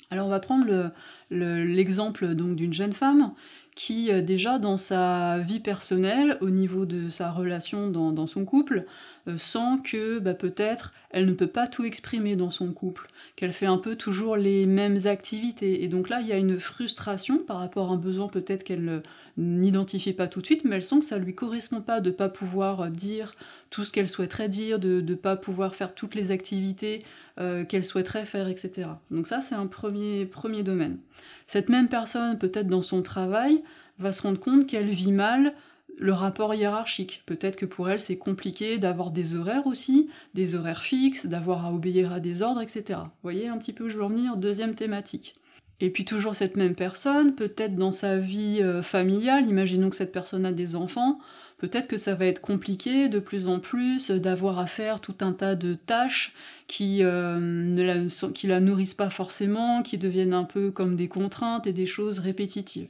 [0.09, 0.89] Alors on va prendre le-
[1.29, 3.33] le- l'exemple donc d'une jeune femme
[3.77, 8.43] qui euh, déjà dans sa vie personnelle, au niveau de sa relation dans, dans son
[8.43, 8.85] couple,
[9.27, 13.53] euh, sent que bah, peut-être elle ne peut pas tout exprimer dans son couple, qu'elle
[13.53, 15.83] fait un peu toujours les mêmes activités.
[15.83, 18.89] Et donc là, il y a une frustration par rapport à un besoin peut-être qu'elle
[18.89, 18.99] euh,
[19.37, 22.29] n'identifie pas tout de suite, mais elle sent que ça lui correspond pas de pas
[22.29, 23.31] pouvoir dire
[23.69, 27.03] tout ce qu'elle souhaiterait dire, de ne pas pouvoir faire toutes les activités
[27.39, 28.89] euh, qu'elle souhaiterait faire, etc.
[29.11, 30.97] Donc ça, c'est un premier, premier domaine.
[31.45, 33.63] Cette même personne, peut-être dans son travail,
[33.99, 35.53] va se rendre compte qu'elle vit mal
[35.97, 37.23] le rapport hiérarchique.
[37.25, 41.73] Peut-être que pour elle, c'est compliqué d'avoir des horaires aussi, des horaires fixes, d'avoir à
[41.73, 42.99] obéir à des ordres, etc.
[43.03, 44.37] Vous voyez un petit peu où je veux en venir?
[44.37, 45.35] Deuxième thématique.
[45.79, 50.11] Et puis toujours cette même personne, peut-être dans sa vie euh, familiale, imaginons que cette
[50.11, 51.19] personne a des enfants,
[51.57, 55.33] peut-être que ça va être compliqué de plus en plus d'avoir à faire tout un
[55.33, 56.33] tas de tâches
[56.67, 61.67] qui, euh, ne qui la nourrissent pas forcément, qui deviennent un peu comme des contraintes
[61.67, 62.89] et des choses répétitives.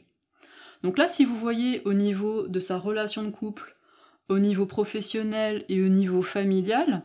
[0.84, 3.74] Donc là, si vous voyez au niveau de sa relation de couple,
[4.30, 7.04] au niveau professionnel et au niveau familial,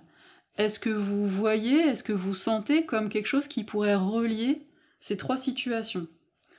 [0.59, 4.67] est-ce que vous voyez, est-ce que vous sentez comme quelque chose qui pourrait relier
[5.03, 6.07] ces trois situations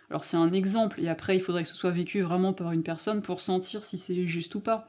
[0.09, 2.83] Alors c'est un exemple, et après il faudrait que ce soit vécu vraiment par une
[2.83, 4.85] personne pour sentir si c'est juste ou pas.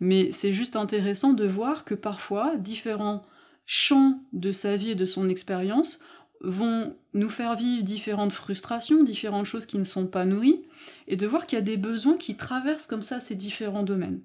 [0.00, 3.24] Mais c'est juste intéressant de voir que parfois, différents
[3.64, 6.00] champs de sa vie et de son expérience
[6.40, 10.64] vont nous faire vivre différentes frustrations, différentes choses qui ne sont pas nourries,
[11.06, 14.20] et de voir qu'il y a des besoins qui traversent comme ça ces différents domaines.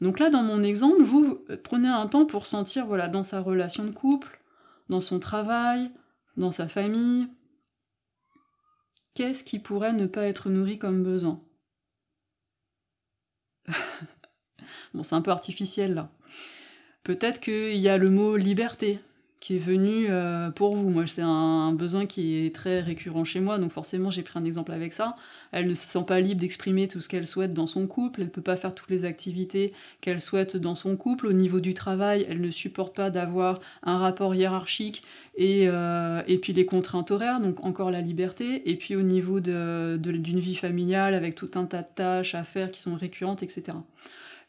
[0.00, 3.84] Donc là, dans mon exemple, vous prenez un temps pour sentir, voilà, dans sa relation
[3.84, 4.40] de couple,
[4.88, 5.90] dans son travail,
[6.38, 7.28] dans sa famille,
[9.14, 11.42] qu'est-ce qui pourrait ne pas être nourri comme besoin
[14.94, 16.10] Bon, c'est un peu artificiel là.
[17.02, 19.00] Peut-être qu'il y a le mot liberté
[19.42, 20.88] qui est venu euh, pour vous.
[20.88, 24.44] Moi, c'est un, besoin qui est très récurrent chez moi, donc forcément, j'ai pris un
[24.44, 25.16] exemple avec ça.
[25.50, 28.28] Elle ne se sent pas libre d'exprimer tout ce qu'elle souhaite dans son couple, elle
[28.28, 31.26] ne peut pas faire toutes les activités qu'elle souhaite dans son couple.
[31.26, 35.02] Au niveau du travail, elle ne supporte pas d'avoir un rapport hiérarchique
[35.34, 38.70] et, euh, et puis les contraintes horaires, donc encore la liberté.
[38.70, 42.36] Et puis au niveau d'une de, de, vie familiale, avec tout un tas de tâches
[42.36, 43.76] à faire qui sont récurrentes, etc.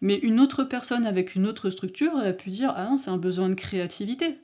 [0.02, 3.10] Mais une autre personne avec une autre structure, elle a pu dire Ah non, c'est
[3.10, 4.38] un besoin de créativité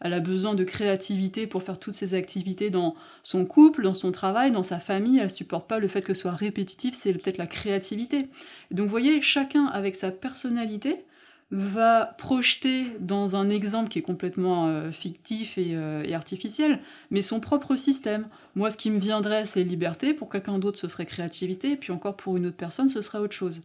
[0.00, 4.12] elle a besoin de créativité pour faire toutes ses activités dans son couple, dans son
[4.12, 7.38] travail, dans sa famille, elle supporte pas le fait que ce soit répétitif, c'est peut-être
[7.38, 8.28] la créativité.
[8.70, 11.04] Donc vous voyez, chacun avec sa personnalité
[11.52, 16.80] va projeter dans un exemple qui est complètement euh, fictif euh, et, artificiel,
[17.10, 18.26] mais son propre système.
[18.56, 22.16] Moi, ce qui me viendrait, c'est liberté, pour quelqu'un d'autre, ce serait créativité, puis encore
[22.16, 23.62] pour une autre personne, ce serait autre chose.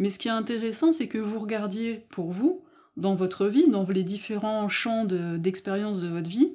[0.00, 2.62] Mais ce qui est intéressant, c'est que vous regardiez pour vous,
[2.96, 6.52] dans votre vie, dans les différents champs d'expérience de, votre vie,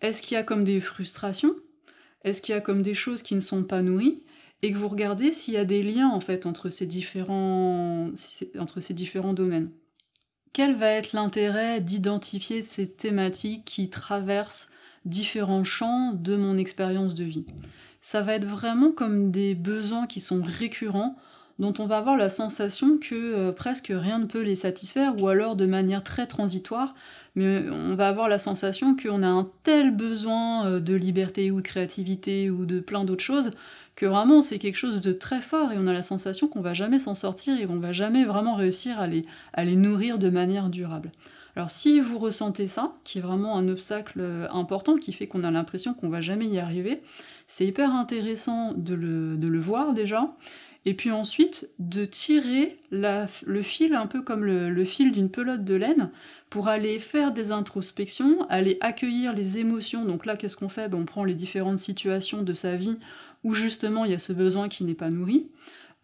[0.00, 1.54] est-ce qu'il y a comme des frustrations?
[2.24, 4.22] Est-ce qu'il y a comme des choses qui ne sont pas nourries?
[4.62, 8.10] Et que vous regardez s'il y a des liens en fait entre ces différents,
[8.58, 9.70] entre ces différents domaines.
[10.52, 14.68] Quel va être l'intérêt d'identifier ces thématiques qui traversent
[15.04, 17.46] différents champs de mon expérience de vie?
[18.00, 21.16] Ça va être vraiment comme des besoins qui sont récurrents,
[21.58, 25.28] dont on va avoir la sensation que euh, presque rien ne peut les satisfaire, ou
[25.28, 26.94] alors de manière très transitoire,
[27.34, 31.56] mais on va avoir la sensation qu'on a un tel besoin euh, de liberté ou
[31.56, 33.50] de créativité ou de plein d'autres choses
[33.98, 36.72] que vraiment c'est quelque chose de très fort et on a la sensation qu'on va
[36.72, 41.10] jamais s'en sortir et qu'on va jamais vraiment réussir à les, nourrir de manière durable.
[41.56, 45.42] Alors si vous ressentez ça, qui est vraiment un obstacle euh, important, qui fait qu'on
[45.42, 47.02] a l'impression qu'on va jamais y arriver,
[47.48, 50.32] c'est hyper intéressant de le, voir déjà,
[50.88, 55.74] et puis ensuite de tirer le fil un peu comme le, fil d'une pelote de
[55.74, 56.10] laine
[56.48, 60.06] pour aller faire des introspections, aller accueillir les émotions.
[60.06, 60.88] Donc là, qu'est-ce qu'on fait?
[60.88, 62.96] Ben, On prend les différentes situations de sa vie
[63.44, 65.50] où justement il y a ce besoin qui n'est pas nourri.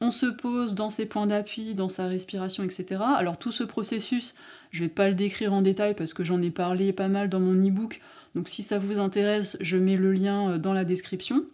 [0.02, 3.00] On se pose dans ses points d'appui, dans sa respiration, etc.
[3.16, 4.34] Alors tout ce processus,
[4.70, 7.40] je vais pas le décrire en détail parce que j'en ai parlé pas mal dans
[7.40, 8.02] mon e-book,
[8.34, 11.46] donc si ça vous intéresse, je mets le lien euh, dans la description.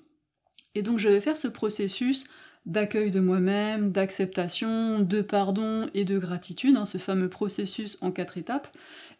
[0.74, 2.26] Et donc je vais faire ce processus
[2.66, 8.38] d'accueil de moi-même, d'acceptation, de pardon et de gratitude, hein, ce fameux processus en quatre
[8.38, 8.68] étapes,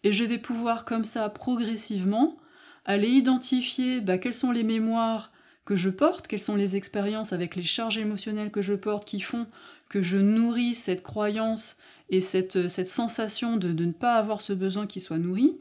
[0.05, 2.37] et je vais pouvoir comme ça progressivement
[2.85, 5.33] aller identifier bah, quelles sont les mémoires
[5.65, 9.21] que je porte, quelles sont les expériences avec les charges émotionnelles que je porte qui
[9.21, 9.47] font
[9.89, 11.77] que je nourris cette croyance
[12.09, 15.59] et cette, cette sensation de, de, ne pas avoir ce besoin qui soit nourri.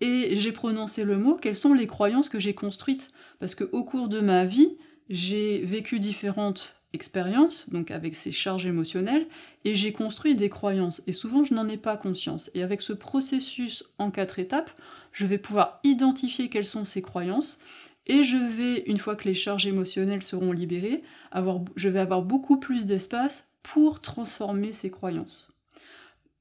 [0.00, 3.12] Et j'ai prononcé le mot, quelles sont les croyances que j'ai construites?
[3.38, 4.76] Parce qu'au cours de ma vie,
[5.08, 9.26] j'ai vécu différentes expériences, donc avec ces charges émotionnelles,
[9.64, 11.02] et j'ai construit des croyances.
[11.06, 12.50] Et souvent, je n'en ai pas conscience.
[12.54, 14.70] Et avec ce processus en quatre étapes,
[15.12, 17.58] je vais pouvoir identifier quelles sont ces croyances,
[18.06, 22.22] et je vais, une fois que les charges émotionnelles seront libérées, avoir, je vais avoir
[22.22, 25.52] beaucoup plus d'espace pour transformer ces croyances.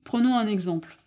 [0.04, 0.98] Prenons un exemple.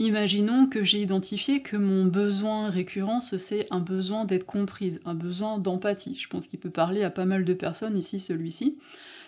[0.00, 5.58] Imaginons que j'ai identifié que mon besoin récurrent, c'est un besoin d'être comprise, un besoin
[5.58, 6.16] d'empathie.
[6.16, 8.78] Je pense qu'il peut parler à pas mal de personnes ici, celui-ci.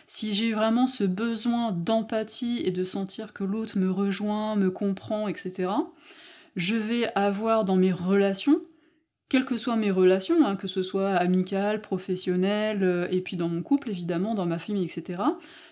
[0.07, 5.29] Si j'ai vraiment ce besoin d'empathie et de sentir que l'autre me rejoint, me comprend,
[5.29, 5.71] etc.,
[6.57, 8.63] je vais avoir dans mes relations
[9.29, 13.49] quelles que soient mes relations, hein, que ce soit amicales, professionnelles, euh, et puis dans
[13.49, 15.23] mon couple évidemment, dans ma famille, etc.,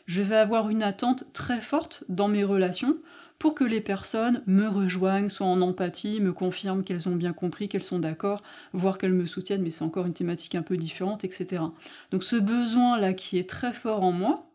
[0.06, 2.96] je vais avoir une attente très forte dans mes relations
[3.40, 7.70] pour que les personnes me rejoignent, soient en empathie, me confirment qu'elles ont bien compris,
[7.70, 8.42] qu'elles sont d'accord,
[8.74, 11.62] voire qu'elles me soutiennent, mais c'est encore une thématique un peu différente, etc.
[12.12, 14.46] Donc ce besoin-là qui est très fort en moi,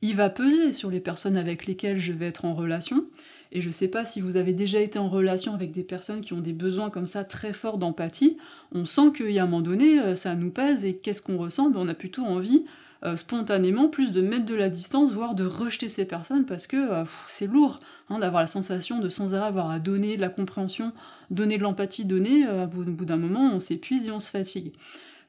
[0.00, 3.04] il va peser sur les personnes avec lesquelles je vais être en relation,
[3.52, 6.32] et je sais pas si vous avez déjà été en relation avec des personnes qui
[6.32, 8.38] ont des besoins comme ça très forts d'empathie,
[8.72, 11.36] on sent qu'il y a un moment donné, euh, ça nous pèse et qu'est-ce qu'on
[11.36, 11.68] ressent?
[11.68, 12.64] Ben, On a plutôt envie,
[13.04, 16.76] euh, spontanément, plus de mettre de la distance, voire de rejeter ces personnes parce que
[16.76, 20.28] euh, c'est lourd hein, d'avoir la sensation de sans arrêt avoir à donner de la
[20.28, 20.92] compréhension,
[21.30, 24.72] donner de l'empathie, donner, au bout d'un moment, on s'épuise et on se fatigue.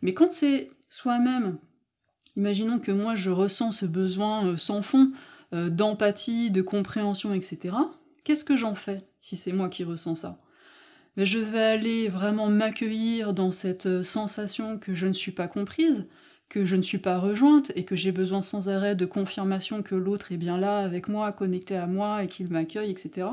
[0.02, 1.58] Mais quand c'est soi-même,
[2.36, 5.12] imaginons que moi je ressens ce besoin sans fond
[5.52, 7.76] d'empathie, de compréhension, etc.
[8.28, 10.38] Qu'est-ce que j'en fais si c'est moi qui ressens ça?
[11.18, 15.48] Mais Je vais aller vraiment m'accueillir dans cette euh, sensation que je ne suis pas
[15.48, 16.08] comprise,
[16.50, 19.96] que je ne suis pas rejointe et que j'ai besoin sans arrêt de confirmation que
[19.96, 23.28] l'autre est bien là avec moi, connecté à moi et qu'il m'accueille, etc.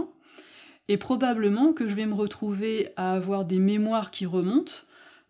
[0.88, 4.72] Et probablement que je vais me retrouver à avoir des mémoires qui remontent,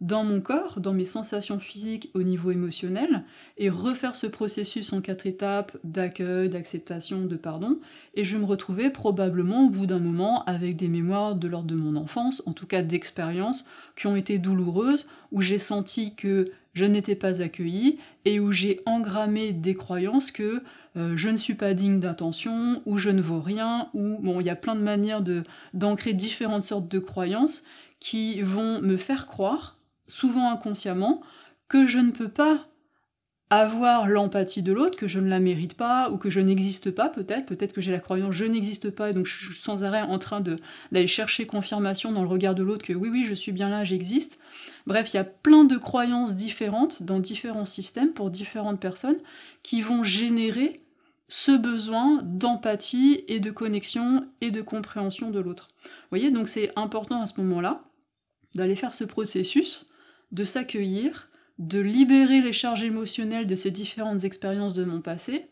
[0.01, 3.25] dans mon corps, dans mes sensations physiques au niveau émotionnel,
[3.57, 7.79] et refaire ce processus en quatre étapes d'accueil, d'acceptation, de pardon,
[8.15, 11.69] et je vais me retrouver probablement au bout d'un moment avec des mémoires de l'ordre
[11.69, 13.65] de mon enfance, en tout cas d'expériences
[13.97, 18.81] qui ont été douloureuses, où j'ai senti que je n'étais pas accueillie, et où j'ai
[18.87, 20.63] engrammé des croyances que
[20.97, 24.47] euh, je ne suis pas digne d'attention, ou je ne vaux rien, ou bon, il
[24.47, 25.23] y a plein de manières
[25.73, 27.65] d'ancrer différentes sortes de croyances
[28.01, 31.23] qui vont me faire croire souvent inconsciemment,
[31.69, 32.67] que je ne peux pas
[33.51, 37.09] avoir l'empathie de l'autre, que je ne la mérite pas, ou que je n'existe pas
[37.09, 40.03] peut-être, peut-être que j'ai la croyance je n'existe pas, et donc je suis sans arrêt
[40.03, 43.53] en train d'aller chercher confirmation dans le regard de l'autre que oui, oui, je suis
[43.53, 44.39] bien là, j'existe.
[44.87, 49.19] Bref, il y a plein de croyances différentes dans différents systèmes pour différentes personnes
[49.63, 50.77] qui vont générer
[51.29, 55.69] ce besoin d'empathie et de connexion et de compréhension de l'autre.
[55.83, 57.85] Vous voyez, donc c'est important à ce moment-là
[58.55, 59.87] d'aller faire ce processus,
[60.33, 65.49] de s'accueillir, de libérer les charges émotionnelles de ces différentes expériences de mon passé,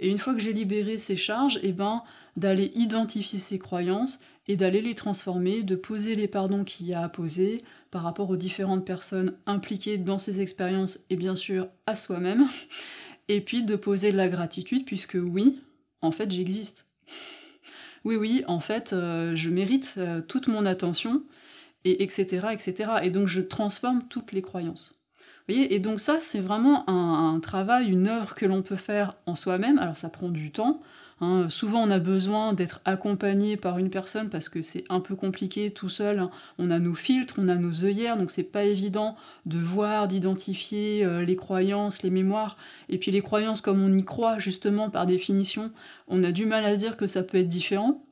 [0.00, 2.02] et une fois que j'ai libéré ces charges, eh ben,
[2.36, 7.02] d'aller identifier ces croyances et d'aller les transformer, de poser les pardons qu'il y a
[7.02, 11.94] à poser par rapport aux différentes personnes impliquées dans ces expériences et bien sûr à
[11.94, 12.46] soi-même,
[13.28, 15.60] et puis de poser de la gratitude puisque oui,
[16.02, 16.86] en fait j'existe.
[18.04, 21.24] Oui, oui, en fait euh, je mérite euh, toute mon attention,
[21.86, 22.90] et etc., etc.
[23.04, 25.00] Et donc je transforme toutes les croyances
[25.48, 29.78] et donc ça, c'est vraiment un, travail, une œuvre que l'on peut faire en soi-même.
[29.78, 30.80] Alors ça prend du temps.
[31.20, 31.48] Hein.
[31.48, 35.70] Souvent, on a besoin d'être accompagné par une personne parce que c'est un peu compliqué
[35.70, 36.18] tout seul.
[36.18, 36.30] Hein.
[36.58, 41.04] On a nos filtres, on a nos œillères, donc c'est pas évident de voir, d'identifier
[41.04, 42.56] euh, les croyances, les mémoires.
[42.88, 45.70] Et puis les croyances, comme on y croit justement par définition,
[46.08, 48.02] on a du mal à se dire que ça peut être différent.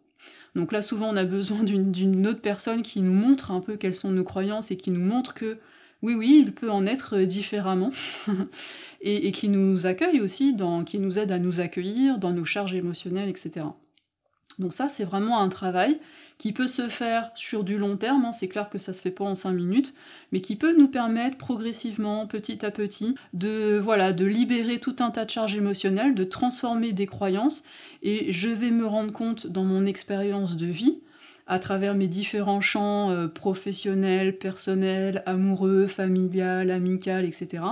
[0.55, 3.97] Donc là, souvent, on a besoin d'une autre personne qui nous montre un peu quelles
[3.97, 5.59] sont nos croyances et qui nous montre que
[6.03, 7.91] oui, oui, il peut en être euh, différemment,
[9.01, 12.75] et, qui nous accueille aussi, dans, qui nous aide à nous accueillir dans nos charges
[12.75, 13.67] émotionnelles, etc.
[14.59, 15.99] Donc ça, c'est vraiment un travail
[16.39, 19.11] qui peut se faire sur du long terme, hein, c'est clair que ça se fait
[19.11, 19.95] pas en 5 minutes,
[20.33, 25.11] mais qui peut nous permettre progressivement, petit à petit, de, voilà, de libérer tout un
[25.11, 27.63] tas de charges émotionnelles, de transformer des croyances,
[28.03, 30.99] et je vais me rendre compte dans mon expérience de vie
[31.47, 37.63] à travers mes différents champs euh, professionnels, personnels, amoureux, familial, amical, etc.,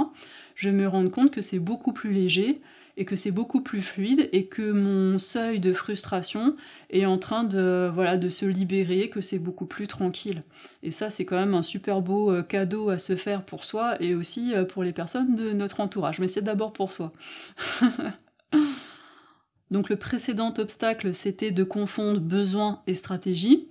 [0.55, 2.61] je me rends compte que c'est beaucoup plus léger
[2.97, 6.57] et que c'est beaucoup plus fluide et que mon seuil de frustration
[6.91, 10.43] est en train de, voilà, de se libérer, que c'est beaucoup plus tranquille.
[10.83, 13.97] Et ça, c'est quand même un super beau euh, cadeau à se faire pour soi
[14.01, 16.19] et aussi euh, pour les personnes de notre entourage.
[16.19, 17.13] Mais c'est d'abord pour soi.
[19.73, 23.69] Donc le précédent obstacle, c'était de confondre besoin et stratégie.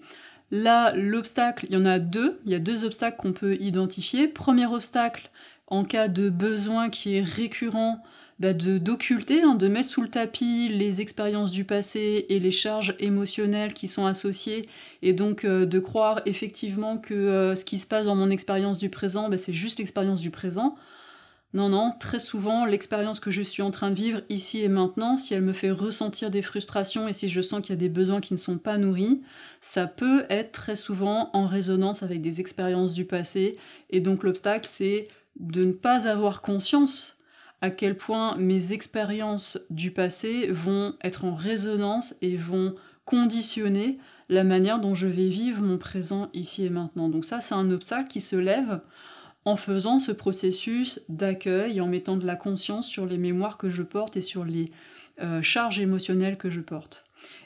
[0.50, 2.42] Là, l'obstacle, il y en a deux.
[2.46, 4.28] Il y a deux obstacles qu'on peut identifier.
[4.28, 5.30] Premier obstacle,
[5.68, 8.04] en cas de besoin qui est récurrent,
[8.40, 12.96] bah, d'occulter, hein, de mettre sous le tapis les expériences du passé et les charges
[12.98, 14.68] émotionnelles qui sont associées,
[15.04, 18.80] et donc euh, de croire effectivement que euh, ce qui se passe dans mon expérience
[18.80, 20.76] du présent, bah, c'est juste l'expérience du présent.
[21.54, 25.18] Non, non, très souvent, l'expérience que je suis en train de vivre ici et maintenant,
[25.18, 27.90] si elle me fait ressentir des frustrations et si je sens qu'il y a des
[27.90, 29.22] besoins qui ne sont pas nourris,
[29.60, 33.58] ça peut être très souvent en résonance avec des expériences du passé.
[33.90, 35.10] Et donc l'obstacle, c'est
[35.40, 37.18] de ne pas avoir conscience
[37.60, 44.46] à quel point mes expériences du passé vont être en résonance et vont conditionner la
[44.46, 47.10] manière dont je vais vivre mon présent ici et maintenant.
[47.10, 48.80] Donc ça, c'est un obstacle qui se lève
[49.46, 53.84] en faisant ce processus d'accueil, en mettant de la conscience sur les mémoires que je
[53.84, 54.72] porte et sur les
[55.22, 57.06] euh, charges émotionnelles que je porte.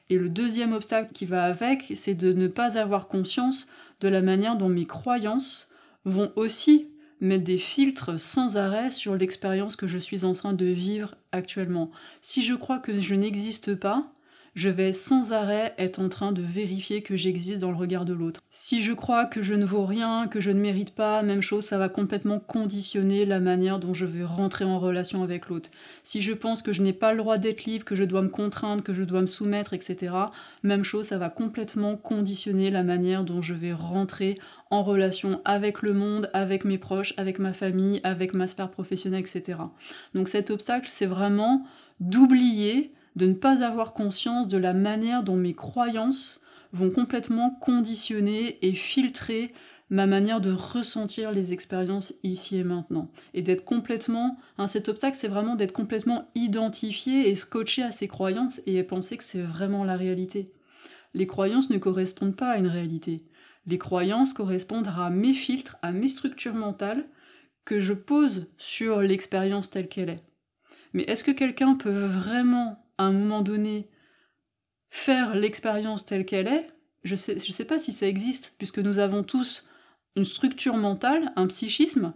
[0.10, 3.68] Et le deuxième obstacle qui va avec, c'est de ne pas avoir conscience
[4.02, 5.72] de la manière dont mes croyances
[6.04, 6.90] vont aussi
[7.22, 11.90] mettre des filtres sans arrêt sur l'expérience que je suis en train de vivre actuellement.
[12.22, 14.12] Si je crois que je n'existe pas,
[14.56, 18.14] je vais sans arrêt être en train de vérifier que j'existe dans le regard de
[18.14, 18.42] l'autre.
[18.50, 21.66] Si je crois que je ne vaux rien, que je ne mérite pas, même chose,
[21.66, 25.70] ça va complètement conditionner la manière dont je vais rentrer en relation avec l'autre.
[26.04, 28.30] Si je pense que je n'ai pas le droit d'être libre, que je dois me
[28.30, 30.14] contraindre, que je dois me soumettre, etc.,
[30.64, 34.36] même chose, ça va complètement conditionner la manière dont je vais rentrer
[34.72, 39.22] en relation avec le monde, avec mes proches, avec ma famille, avec ma sphère professionnelle,
[39.22, 39.60] etc.
[40.14, 41.66] Donc cet obstacle, c'est vraiment
[42.00, 46.42] d'oublier de ne pas avoir conscience de la manière dont mes croyances
[46.74, 49.54] vont complètement conditionner et filtrer
[49.90, 53.12] ma manière de ressentir les expériences ici et maintenant.
[53.34, 54.38] Et d'être complètement...
[54.58, 59.18] Hein, cet obstacle, c'est vraiment d'être complètement identifié et scotché à ces croyances et penser
[59.18, 60.52] que c'est vraiment la réalité.
[61.14, 63.26] Les croyances ne correspondent pas à une réalité.
[63.68, 67.06] Les croyances correspondent à mes filtres, à mes structures mentales
[67.64, 70.24] que je pose sur l'expérience telle qu'elle est.
[70.94, 73.90] Mais est-ce que quelqu'un peut vraiment à un moment donné
[74.90, 76.68] faire l'expérience telle qu'elle est,
[77.04, 79.68] je ne sais, je sais pas si ça existe, puisque nous avons tous
[80.16, 82.14] une structure mentale, un psychisme,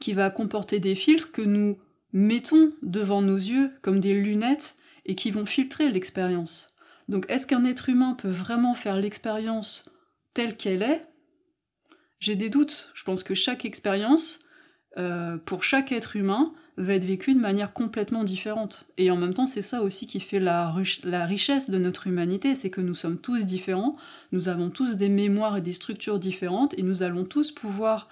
[0.00, 1.78] qui va comporter des filtres que nous
[2.12, 6.74] mettons devant nos yeux comme des lunettes et qui vont filtrer l'expérience.
[7.08, 9.90] Donc est-ce qu'un être humain peut vraiment faire l'expérience
[10.34, 11.06] telle qu'elle est?
[12.18, 12.90] J'ai des doutes.
[12.94, 14.40] Je pense que chaque expérience,
[14.98, 18.84] euh, pour chaque être humain, va être vécu de manière complètement différente.
[18.96, 22.70] Et en même temps, c'est ça aussi qui fait la, richesse de notre humanité, c'est
[22.70, 23.96] que nous sommes tous différents,
[24.32, 28.08] nous avons tous des mémoires et des structures différentes, et nous allons tous pouvoir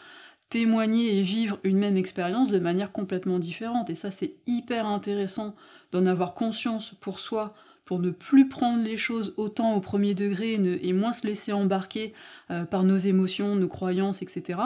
[0.51, 3.91] témoigner et vivre une même expérience de manière complètement différente.
[3.91, 5.55] Et ça, c'est hyper intéressant
[5.93, 7.55] d'en avoir conscience pour soi,
[7.85, 12.13] pour ne plus prendre les choses autant au premier degré et, moins se laisser embarquer
[12.51, 14.61] euh, par nos émotions, nos croyances, etc.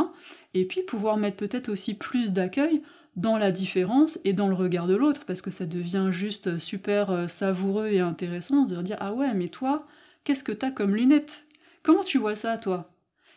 [0.55, 2.83] Et puis pouvoir mettre peut-être aussi plus d'accueil
[3.17, 7.11] dans la différence et dans le regard de l'autre, parce que ça devient juste super
[7.11, 9.87] euh, savoureux et intéressant de dire Ah ouais, mais toi,
[10.25, 11.45] qu'est-ce que t'as comme lunettes?
[11.83, 12.91] Comment tu vois ça, toi?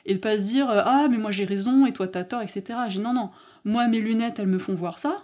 [0.06, 2.42] Et de pas se dire euh, Ah, mais moi j'ai raison et toi t'as tort,
[2.42, 2.90] etc.
[2.90, 3.32] J'ai Non, non,
[3.66, 5.24] moi mes lunettes elles me font voir ça.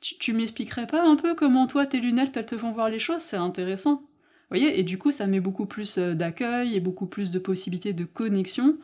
[0.00, 2.98] Tu, tu m'expliquerais pas un peu comment toi tes lunettes elles te font voir les
[3.00, 3.22] choses?
[3.22, 3.96] C'est intéressant.
[3.96, 4.06] Vous
[4.50, 4.78] voyez?
[4.78, 8.04] Et du coup, ça met beaucoup plus euh, d'accueil et beaucoup plus de possibilités de
[8.04, 8.78] connexion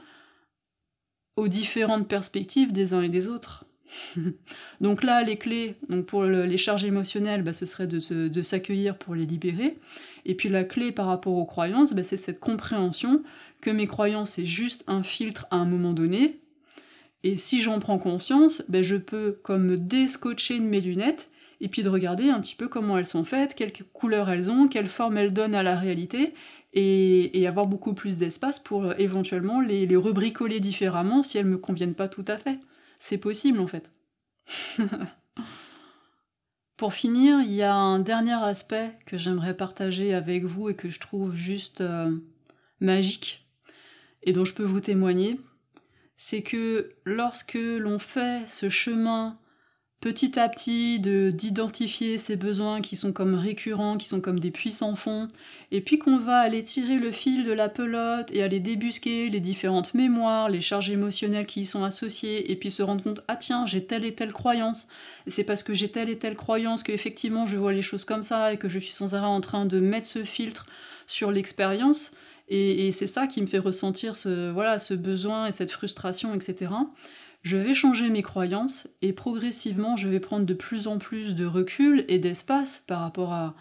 [1.34, 3.64] aux différentes perspectives des uns et des autres.
[4.80, 5.76] donc là, les clés
[6.06, 9.76] pour les charges émotionnelles, bah, ce serait de, s'accueillir pour les libérer.
[10.26, 13.22] Et puis la clé par rapport aux croyances, bah, c'est cette compréhension
[13.60, 16.40] que mes croyances, c'est juste un filtre à un moment donné.
[17.22, 21.30] Et si j'en prends conscience, bah, je peux comme me déscotcher de mes lunettes
[21.60, 24.68] et puis de regarder un petit peu comment elles sont faites, quelles couleurs elles ont,
[24.68, 26.32] quelle forme elles donnent à la réalité,
[26.72, 31.58] et, avoir beaucoup plus d'espace pour euh, éventuellement les, les rebricoler différemment si elles me
[31.58, 32.58] conviennent pas tout à fait.
[33.00, 33.90] C'est possible en fait.
[36.76, 40.88] Pour finir, il y a un dernier aspect que j'aimerais partager avec vous et que
[40.88, 42.16] je trouve juste euh,
[42.78, 43.46] magique
[44.22, 45.40] et dont je peux vous témoigner.
[46.16, 49.38] C'est que lorsque l'on fait ce chemin
[50.00, 54.50] petit à petit de d'identifier ces besoins qui sont comme récurrents, qui sont comme des
[54.50, 55.28] puissants fonds,
[55.72, 59.40] et puis qu'on va aller tirer le fil de la pelote et aller débusquer les
[59.40, 63.36] différentes mémoires, les charges émotionnelles qui y sont associées, et puis se rendre compte ah
[63.36, 64.88] tiens j'ai telle et telle croyance,
[65.26, 68.22] c'est parce que j'ai telle et telle croyance que effectivement je vois les choses comme
[68.22, 70.66] ça et que je suis sans arrêt en train de mettre ce filtre
[71.06, 72.12] sur l'expérience.
[72.48, 76.34] Et, et c'est ça qui me fait ressentir ce, voilà, ce besoin et cette frustration,
[76.34, 76.70] etc
[77.42, 81.46] je vais changer mes croyances et progressivement je vais prendre de plus en plus de
[81.46, 83.54] recul et d'espace par rapport à,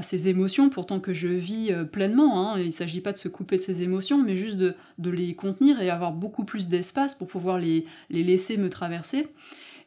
[0.00, 2.54] ces émotions, pourtant que je vis euh, pleinement.
[2.54, 2.58] Hein.
[2.58, 5.82] Il ne s'agit pas de se couper de ces émotions, mais juste de, les contenir
[5.82, 9.28] et avoir beaucoup plus d'espace pour pouvoir les, les laisser me traverser.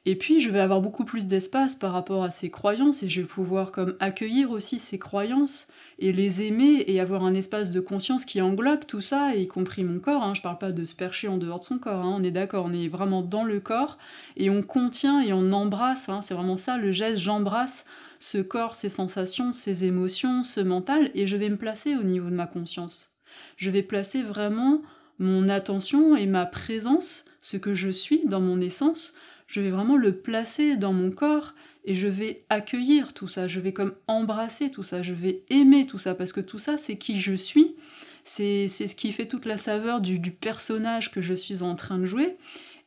[0.05, 3.21] Et puis je vais avoir beaucoup plus d'espace par rapport à ces croyances et je
[3.21, 5.67] vais pouvoir comme accueillir aussi ces croyances
[5.99, 9.83] et les aimer et avoir un espace de conscience qui englobe tout ça, y compris
[9.83, 10.23] mon corps.
[10.23, 10.33] Hein.
[10.33, 12.15] Je parle pas de se percher en dehors de son corps, hein.
[12.17, 13.97] on est d'accord, on est vraiment dans le corps
[14.37, 16.09] et on contient et on embrasse.
[16.09, 16.21] Hein.
[16.21, 17.85] C'est vraiment ça le geste, j'embrasse
[18.19, 22.29] ce corps, ces sensations, ces émotions, ce mental et je vais me placer au niveau
[22.29, 23.15] de ma conscience.
[23.57, 24.81] Je vais placer vraiment
[25.19, 29.13] mon attention et ma présence, ce que je suis dans mon essence,
[29.47, 31.53] je vais vraiment le placer dans mon corps
[31.85, 35.85] et je vais accueillir tout ça, je vais comme embrasser tout ça, je vais aimer
[35.85, 37.75] tout ça, parce que tout ça, c'est qui je suis,
[38.23, 42.05] c'est ce qui fait toute la saveur du, personnage que je suis en train de
[42.05, 42.37] jouer,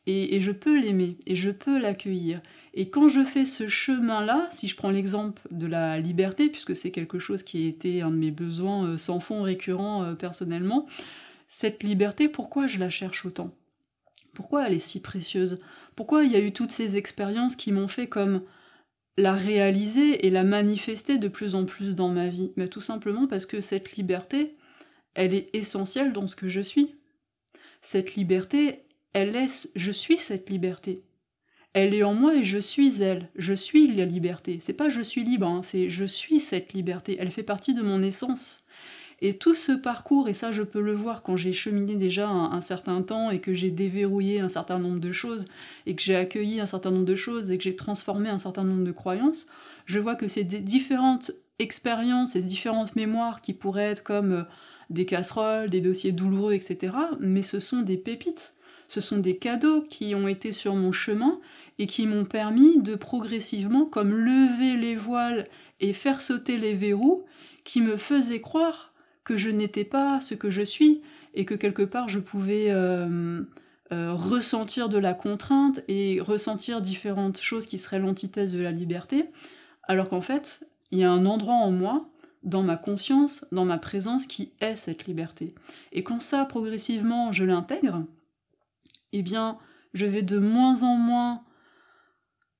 [0.05, 2.41] et, je peux l'aimer, et je peux l'accueillir.
[2.73, 6.91] Et quand je fais ce chemin-là, si je prends l'exemple de la liberté, puisque c'est
[6.91, 10.87] quelque chose qui a été un de mes besoins euh, sans fond récurrents euh, personnellement,
[11.47, 13.55] cette liberté, pourquoi je la cherche autant?
[14.33, 15.59] Pourquoi elle est si précieuse?
[15.95, 18.41] Pourquoi il y a eu toutes ces expériences qui m'ont fait comme
[19.19, 23.27] la réaliser et la manifester de plus en plus dans ma vie Mais tout simplement
[23.27, 24.55] parce que cette liberté,
[25.13, 26.95] elle est essentielle dans ce que je suis.
[27.81, 31.03] Cette liberté, elle laisse, je suis cette liberté.
[31.73, 33.29] Elle est en moi et je suis elle.
[33.35, 34.59] Je suis la liberté.
[34.61, 37.17] C'est pas je suis libre, hein, c'est je suis cette liberté.
[37.19, 38.65] Elle fait partie de mon essence.
[39.21, 42.61] Et tout ce parcours, et ça je peux le voir quand j'ai cheminé déjà un,
[42.61, 45.45] certain temps et que j'ai déverrouillé un certain nombre de choses,
[45.85, 48.63] et que j'ai accueilli un certain nombre de choses, et que j'ai transformé un certain
[48.63, 49.47] nombre de croyances,
[49.85, 54.43] je vois que ces différentes expériences, ces différentes mémoires qui pourraient être comme euh,
[54.89, 58.53] des casseroles, des dossiers douloureux, etc., mais ce sont des pépites.
[58.87, 61.39] Ce sont des cadeaux qui ont été sur mon chemin
[61.77, 65.43] et qui m'ont permis de progressivement comme lever les voiles
[65.79, 67.25] et faire sauter les verrous
[67.63, 68.91] qui me faisaient croire
[69.23, 71.01] que je n'étais pas ce que je suis
[71.33, 73.41] et que quelque part je pouvais euh,
[73.91, 79.25] euh, ressentir de la contrainte et ressentir différentes choses qui seraient l'antithèse de la liberté,
[79.83, 82.07] alors qu'en fait, il y a un endroit en moi,
[82.43, 85.55] dans ma conscience, dans ma présence, qui est cette liberté.
[85.91, 88.05] Et quand ça, progressivement, je l'intègre,
[89.11, 89.57] eh bien,
[89.93, 91.41] je vais de moins en moins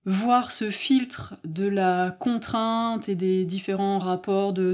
[0.05, 4.73] voir ce filtre de la contrainte et des différents rapports de,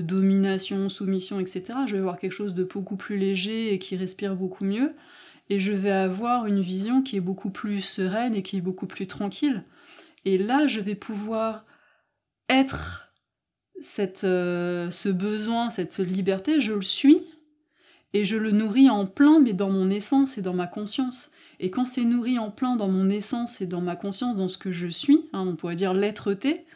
[0.00, 4.36] domination, soumission, etc., je vais voir quelque chose de beaucoup plus léger et qui respire
[4.36, 4.94] beaucoup mieux,
[5.50, 8.86] et je vais avoir une vision qui est beaucoup plus sereine et qui est beaucoup
[8.86, 9.64] plus tranquille.
[10.24, 11.66] Et là, je vais pouvoir
[12.48, 13.12] être
[13.80, 17.20] cette, euh, ce besoin, cette liberté, je le suis,
[18.14, 21.30] et je le nourris en plein, mais dans mon essence et dans ma conscience.
[21.62, 24.58] Et quand c'est nourri en plein dans mon essence et dans ma conscience, dans ce
[24.58, 26.66] que je suis, hein, on pourrait dire l'être-té,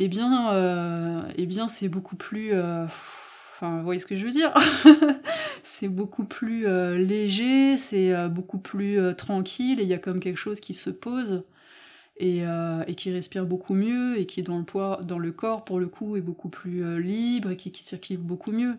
[0.00, 2.52] eh bien, euh, eh bien c'est beaucoup plus...
[2.52, 4.52] Euh, enfin, vous voyez ce que je veux dire
[5.62, 10.36] C'est beaucoup plus euh, léger, c'est beaucoup plus tranquille, et il y a comme quelque
[10.36, 11.44] chose qui se pose,
[12.18, 12.44] et,
[12.98, 16.18] qui respire beaucoup mieux, et qui dans le, poids, dans le corps, pour le coup,
[16.18, 18.76] est beaucoup plus libre, et qui, qui circule beaucoup mieux.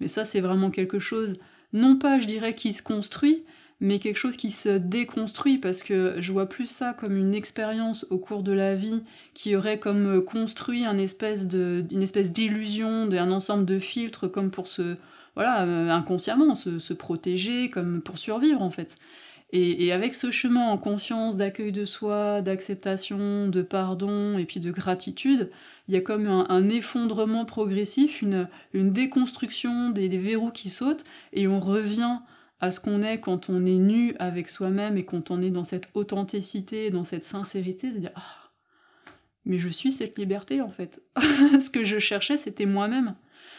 [0.00, 1.38] Mais ça, c'est vraiment quelque chose,
[1.72, 3.42] non pas, je dirais, qui se construit,
[3.80, 8.06] mais quelque chose qui se déconstruit parce que je vois plus ça comme une expérience
[8.10, 9.02] au cours de la vie
[9.34, 14.50] qui aurait comme construit un espèce de, une espèce d'illusion, d'un ensemble de filtres comme
[14.50, 14.96] pour se,
[15.36, 18.96] voilà, euh, inconsciemment, se, protéger, comme pour survivre en fait.
[19.50, 24.70] Et, avec ce chemin en conscience d'accueil de soi, d'acceptation, de pardon et puis de
[24.70, 25.50] gratitude,
[25.88, 31.48] il y a comme un, effondrement progressif, une, une déconstruction des verrous qui sautent et
[31.48, 32.18] on revient
[32.60, 35.64] à ce qu'on est quand on est nu avec soi-même et quand on est dans
[35.64, 38.50] cette authenticité, dans cette sincérité, de dire ah,
[39.44, 41.02] mais je suis cette liberté en fait.
[41.16, 43.14] ce que je cherchais, c'était moi-même.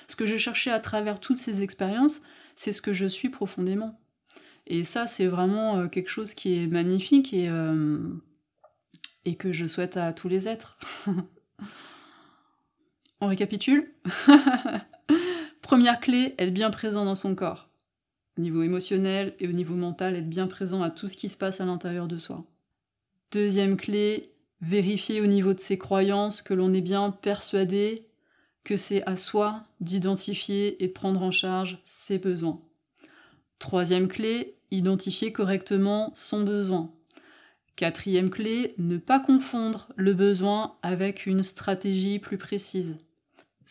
[0.07, 2.21] Ce que je cherchais à travers toutes ces expériences,
[2.55, 3.99] c'est ce que je suis profondément.
[4.67, 7.99] Et ça, c'est vraiment euh, quelque chose qui est magnifique et, euh,
[9.25, 10.77] et que je souhaite à tous les êtres.
[13.21, 13.93] On récapitule
[15.61, 17.68] Première clé, être bien présent dans son corps
[18.39, 21.35] au niveau émotionnel et au niveau mental, être bien présent à tout ce qui se
[21.35, 22.45] passe à l'intérieur de soi.
[23.33, 24.31] Deuxième clé,
[24.61, 28.05] vérifier au niveau de ses croyances que l'on est bien persuadé
[28.63, 32.61] que c'est à soi d'identifier et prendre en charge ses besoins.
[33.57, 36.93] Troisième clé, identifier correctement son besoin.
[37.75, 42.99] Quatrième clé, ne pas confondre le besoin avec une stratégie plus précise.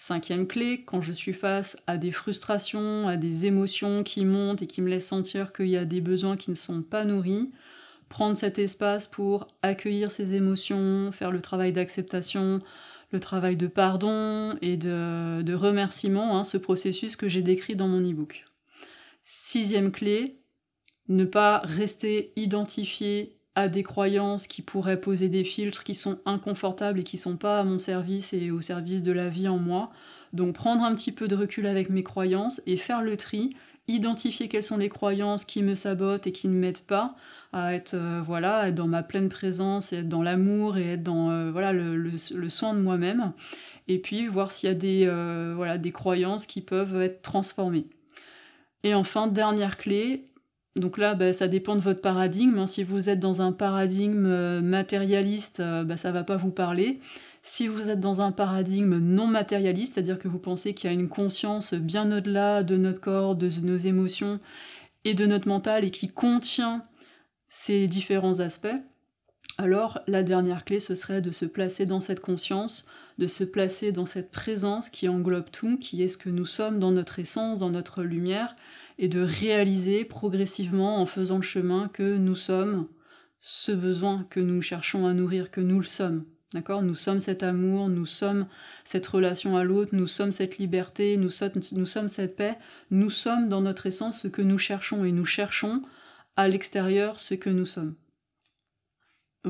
[0.00, 4.68] Cinquième clé, quand je suis face à des frustrations, à des émotions qui montent et
[4.68, 7.50] qui me laissent sentir qu'il y a des besoins qui ne sont pas nourris,
[8.08, 12.60] prendre cet espace pour accueillir ces émotions, faire le travail d'acceptation,
[13.10, 18.00] le travail de pardon et de, remerciement, hein, ce processus que j'ai décrit dans mon
[18.00, 18.44] e-book.
[19.24, 20.38] Sixième clé,
[21.08, 27.00] ne pas rester identifié à des croyances qui pourraient poser des filtres qui sont inconfortables
[27.00, 29.90] et qui sont pas à mon service et au service de la vie en moi.
[30.32, 33.50] Donc prendre un petit peu de recul avec mes croyances et faire le tri,
[33.88, 37.16] identifier quelles sont les croyances qui me sabotent et qui ne m'aident pas
[37.52, 41.30] à être euh, voilà dans ma pleine présence et être dans l'amour et être dans
[41.30, 43.32] euh, voilà le, soin de moi-même
[43.88, 47.86] et puis voir s'il y a des euh, voilà des croyances qui peuvent être transformées.
[48.84, 50.28] Et enfin dernière clé,
[50.78, 52.58] donc là, bah, ça dépend de votre paradigme.
[52.58, 52.66] Hein.
[52.66, 57.00] Si vous êtes dans un paradigme euh, matérialiste, euh, bah, ça va pas vous parler.
[57.42, 60.94] Si vous êtes dans un paradigme non matérialiste, c'est-à-dire que vous pensez qu'il y a
[60.94, 64.40] une conscience bien au-delà de notre corps, de nos émotions
[65.04, 66.84] et de notre mental et qui contient
[67.48, 68.76] ces différents aspects,
[69.56, 72.86] alors la dernière clé, ce serait de se placer dans cette conscience,
[73.18, 76.78] de se placer dans cette présence qui englobe tout, qui est ce que nous sommes
[76.78, 78.56] dans notre essence, dans notre lumière,
[78.98, 82.88] et de réaliser progressivement en faisant le chemin que nous sommes
[83.40, 86.24] ce besoin que nous cherchons à nourrir, que nous le sommes.
[86.54, 86.82] D'accord?
[86.82, 88.46] Nous sommes cet amour, nous sommes
[88.82, 92.56] cette relation à l'autre, nous sommes cette liberté, nous sommes, nous sommes cette paix,
[92.90, 95.82] nous sommes dans notre essence ce que nous cherchons et nous cherchons
[96.36, 97.94] à l'extérieur ce que nous sommes.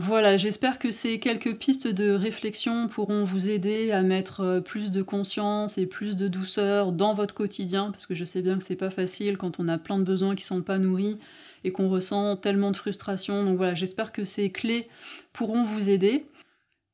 [0.00, 4.92] Voilà, j'espère que ces quelques pistes de réflexion pourront vous aider à mettre euh, plus
[4.92, 8.64] de conscience et plus de douceur dans votre quotidien, parce que je sais bien que
[8.64, 11.18] c'est pas facile quand on a plein de besoins qui sont pas nourris
[11.64, 13.42] et qu'on ressent tellement de frustration.
[13.44, 14.88] Donc voilà, j'espère que ces clés
[15.32, 16.26] pourront vous aider.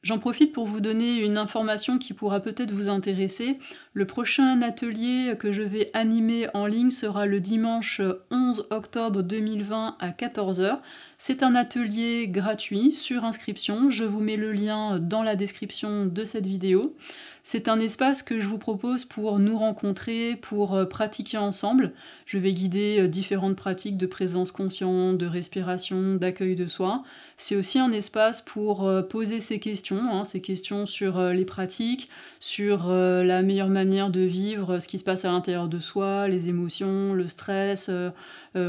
[0.05, 3.59] J'en profite pour vous donner une information qui pourra peut-être vous intéresser.
[3.95, 9.97] Le prochain atelier que je vais animer en ligne sera le dimanche 11 octobre 2020
[9.99, 10.81] à 14h.
[11.27, 13.89] C'est un atelier gratuit sur inscription.
[13.89, 16.95] Je vous mets le lien dans la description de cette vidéo.
[17.43, 21.93] C'est un espace que je vous propose pour nous rencontrer, pour euh, pratiquer ensemble.
[22.25, 27.05] Je vais guider euh, différentes pratiques de présence consciente, de respiration, d'accueil de soi.
[27.39, 32.11] C'est aussi un espace pour euh, poser ces questions, hein, ces questions sur les pratiques,
[32.45, 36.51] sur la meilleure manière de vivre ce qui se passe à l'intérieur de soi, les
[36.51, 37.91] émotions, le stress,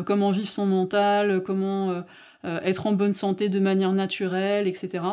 [0.06, 2.04] comment vivre son mental, comment
[2.46, 5.04] être en bonne santé de manière naturelle, etc.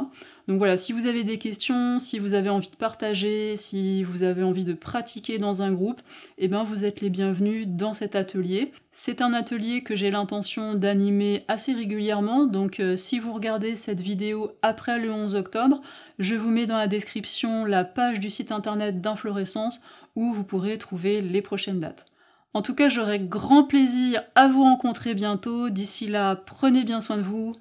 [0.48, 4.24] Donc voilà, si vous avez des questions, si vous avez envie de partager, si vous
[4.24, 6.00] avez envie de pratiquer dans un groupe,
[6.38, 8.72] eh bien vous êtes les bienvenus dans cet atelier.
[8.90, 14.00] C'est un atelier que j'ai l'intention d'animer assez régulièrement, donc euh, si vous regardez cette
[14.00, 15.80] vidéo après le 11 octobre,
[16.18, 19.80] je vous mets dans la description la page du site internet d'Inflorescence
[20.16, 22.06] où vous pourrez trouver les prochaines dates.
[22.54, 25.70] En tout cas, j'aurai grand plaisir à vous rencontrer bientôt.
[25.70, 27.52] D'ici là, prenez bien soin de vous.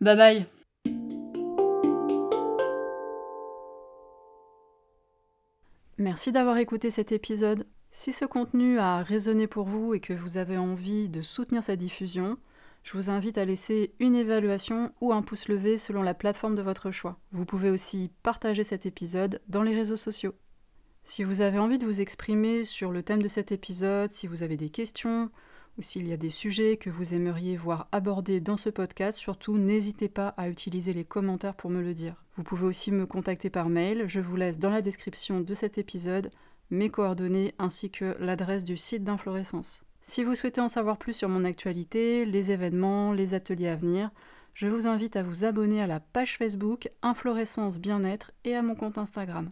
[0.00, 0.55] Bye bye.
[5.98, 7.66] Merci d'avoir écouté cet épisode.
[7.90, 11.74] Si ce contenu a résonné pour vous et que vous avez envie de soutenir sa
[11.74, 12.36] diffusion,
[12.82, 16.60] je vous invite à laisser une évaluation ou un pouce levé selon la plateforme de
[16.60, 17.18] votre choix.
[17.32, 20.34] Vous pouvez aussi partager cet épisode dans les réseaux sociaux.
[21.02, 24.42] Si vous avez envie de vous exprimer sur le thème de cet épisode, si vous
[24.42, 25.30] avez des questions
[25.78, 29.58] ou s'il y a des sujets que vous aimeriez voir abordés dans ce podcast, surtout
[29.58, 32.22] n'hésitez pas à utiliser les commentaires pour me le dire.
[32.36, 35.78] Vous pouvez aussi me contacter par mail, je vous laisse dans la description de cet
[35.78, 36.30] épisode
[36.70, 39.84] mes coordonnées ainsi que l'adresse du site d'Inflorescence.
[40.00, 44.10] Si vous souhaitez en savoir plus sur mon actualité, les événements, les ateliers à venir,
[44.54, 48.74] je vous invite à vous abonner à la page Facebook Inflorescence Bien-être et à mon
[48.74, 49.50] compte Instagram.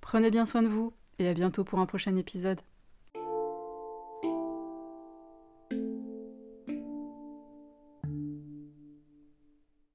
[0.00, 2.60] Prenez bien soin de vous et à bientôt pour un prochain épisode.